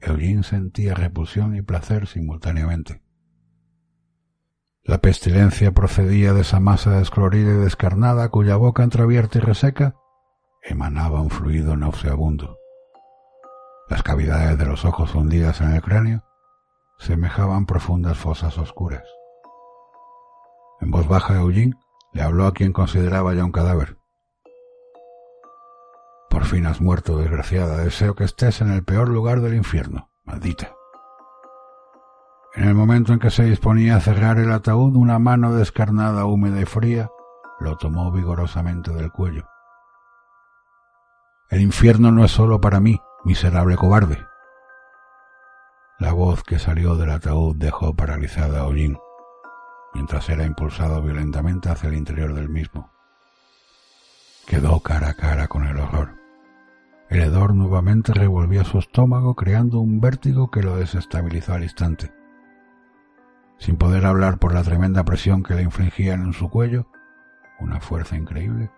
Eugene 0.00 0.42
sentía 0.42 0.94
repulsión 0.94 1.56
y 1.56 1.62
placer 1.62 2.06
simultáneamente. 2.06 3.02
La 4.84 4.98
pestilencia 4.98 5.72
procedía 5.72 6.32
de 6.32 6.40
esa 6.40 6.58
masa 6.58 6.98
descolorida 6.98 7.52
y 7.52 7.58
descarnada 7.58 8.28
cuya 8.30 8.56
boca 8.56 8.82
entreabierta 8.82 9.38
y 9.38 9.40
reseca 9.40 9.94
emanaba 10.62 11.20
un 11.20 11.30
fluido 11.30 11.76
nauseabundo. 11.76 12.58
Las 13.88 14.02
cavidades 14.02 14.58
de 14.58 14.64
los 14.64 14.84
ojos 14.84 15.14
hundidas 15.14 15.60
en 15.60 15.72
el 15.72 15.82
cráneo 15.82 16.24
semejaban 16.98 17.66
profundas 17.66 18.18
fosas 18.18 18.58
oscuras. 18.58 19.04
En 20.80 20.90
voz 20.90 21.06
baja 21.06 21.36
Eugene 21.36 21.76
le 22.12 22.22
habló 22.22 22.46
a 22.46 22.52
quien 22.52 22.72
consideraba 22.72 23.34
ya 23.34 23.44
un 23.44 23.52
cadáver. 23.52 23.96
Por 26.28 26.44
fin 26.44 26.66
has 26.66 26.80
muerto, 26.80 27.18
desgraciada. 27.18 27.78
Deseo 27.78 28.14
que 28.14 28.24
estés 28.24 28.60
en 28.60 28.70
el 28.70 28.84
peor 28.84 29.08
lugar 29.08 29.40
del 29.40 29.54
infierno. 29.54 30.10
Maldita. 30.24 30.72
En 32.54 32.64
el 32.64 32.74
momento 32.74 33.12
en 33.12 33.18
que 33.18 33.30
se 33.30 33.44
disponía 33.44 33.96
a 33.96 34.00
cerrar 34.00 34.38
el 34.38 34.52
ataúd, 34.52 34.96
una 34.96 35.18
mano 35.18 35.54
descarnada, 35.54 36.26
húmeda 36.26 36.60
y 36.60 36.64
fría 36.64 37.10
lo 37.60 37.76
tomó 37.76 38.10
vigorosamente 38.10 38.92
del 38.92 39.10
cuello. 39.10 39.46
El 41.48 41.60
infierno 41.60 42.10
no 42.12 42.24
es 42.24 42.30
solo 42.30 42.60
para 42.60 42.80
mí, 42.80 43.00
miserable 43.24 43.76
cobarde. 43.76 44.26
La 45.98 46.12
voz 46.12 46.42
que 46.42 46.58
salió 46.58 46.96
del 46.96 47.10
ataúd 47.10 47.56
dejó 47.56 47.94
paralizada 47.94 48.60
a 48.60 48.66
Ollín 48.66 48.98
mientras 49.94 50.28
era 50.28 50.44
impulsado 50.44 51.02
violentamente 51.02 51.68
hacia 51.68 51.88
el 51.88 51.96
interior 51.96 52.34
del 52.34 52.48
mismo. 52.48 52.90
Quedó 54.46 54.80
cara 54.80 55.10
a 55.10 55.14
cara 55.14 55.48
con 55.48 55.64
el 55.64 55.78
horror. 55.78 56.16
El 57.08 57.20
hedor 57.20 57.54
nuevamente 57.54 58.14
revolvía 58.14 58.64
su 58.64 58.78
estómago 58.78 59.34
creando 59.34 59.80
un 59.80 60.00
vértigo 60.00 60.50
que 60.50 60.62
lo 60.62 60.76
desestabilizó 60.76 61.54
al 61.54 61.62
instante. 61.62 62.12
Sin 63.58 63.76
poder 63.76 64.06
hablar 64.06 64.38
por 64.38 64.54
la 64.54 64.62
tremenda 64.62 65.04
presión 65.04 65.42
que 65.42 65.54
le 65.54 65.62
infligían 65.62 66.22
en 66.22 66.32
su 66.32 66.48
cuello, 66.48 66.86
una 67.60 67.80
fuerza 67.80 68.16
increíble, 68.16 68.70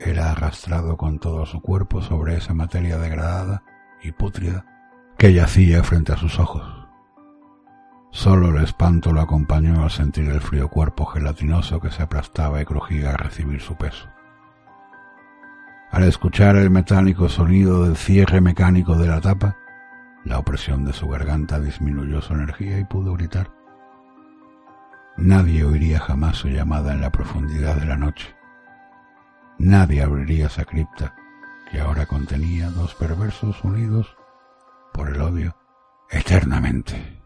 era 0.00 0.32
arrastrado 0.32 0.96
con 0.96 1.18
todo 1.18 1.46
su 1.46 1.60
cuerpo 1.60 2.02
sobre 2.02 2.36
esa 2.36 2.54
materia 2.54 2.98
degradada 2.98 3.62
y 4.02 4.12
pútrida 4.12 4.64
que 5.18 5.32
yacía 5.32 5.82
frente 5.82 6.12
a 6.12 6.16
sus 6.16 6.38
ojos. 6.38 6.85
Solo 8.10 8.48
el 8.48 8.64
espanto 8.64 9.12
lo 9.12 9.20
acompañó 9.20 9.82
al 9.82 9.90
sentir 9.90 10.28
el 10.28 10.40
frío 10.40 10.68
cuerpo 10.68 11.04
gelatinoso 11.04 11.80
que 11.80 11.90
se 11.90 12.02
aplastaba 12.02 12.60
y 12.60 12.64
crujía 12.64 13.10
al 13.10 13.18
recibir 13.18 13.60
su 13.60 13.76
peso. 13.76 14.08
Al 15.90 16.04
escuchar 16.04 16.56
el 16.56 16.70
metálico 16.70 17.28
sonido 17.28 17.84
del 17.84 17.96
cierre 17.96 18.40
mecánico 18.40 18.96
de 18.96 19.08
la 19.08 19.20
tapa, 19.20 19.56
la 20.24 20.38
opresión 20.38 20.84
de 20.84 20.92
su 20.92 21.08
garganta 21.08 21.60
disminuyó 21.60 22.20
su 22.20 22.34
energía 22.34 22.78
y 22.78 22.84
pudo 22.84 23.14
gritar. 23.14 23.50
Nadie 25.16 25.64
oiría 25.64 26.00
jamás 26.00 26.36
su 26.36 26.48
llamada 26.48 26.92
en 26.92 27.00
la 27.00 27.10
profundidad 27.10 27.76
de 27.76 27.86
la 27.86 27.96
noche. 27.96 28.34
Nadie 29.58 30.02
abriría 30.02 30.46
esa 30.46 30.64
cripta 30.64 31.14
que 31.70 31.80
ahora 31.80 32.06
contenía 32.06 32.70
dos 32.70 32.94
perversos 32.94 33.62
unidos 33.64 34.14
por 34.92 35.08
el 35.08 35.20
odio 35.20 35.56
eternamente. 36.10 37.25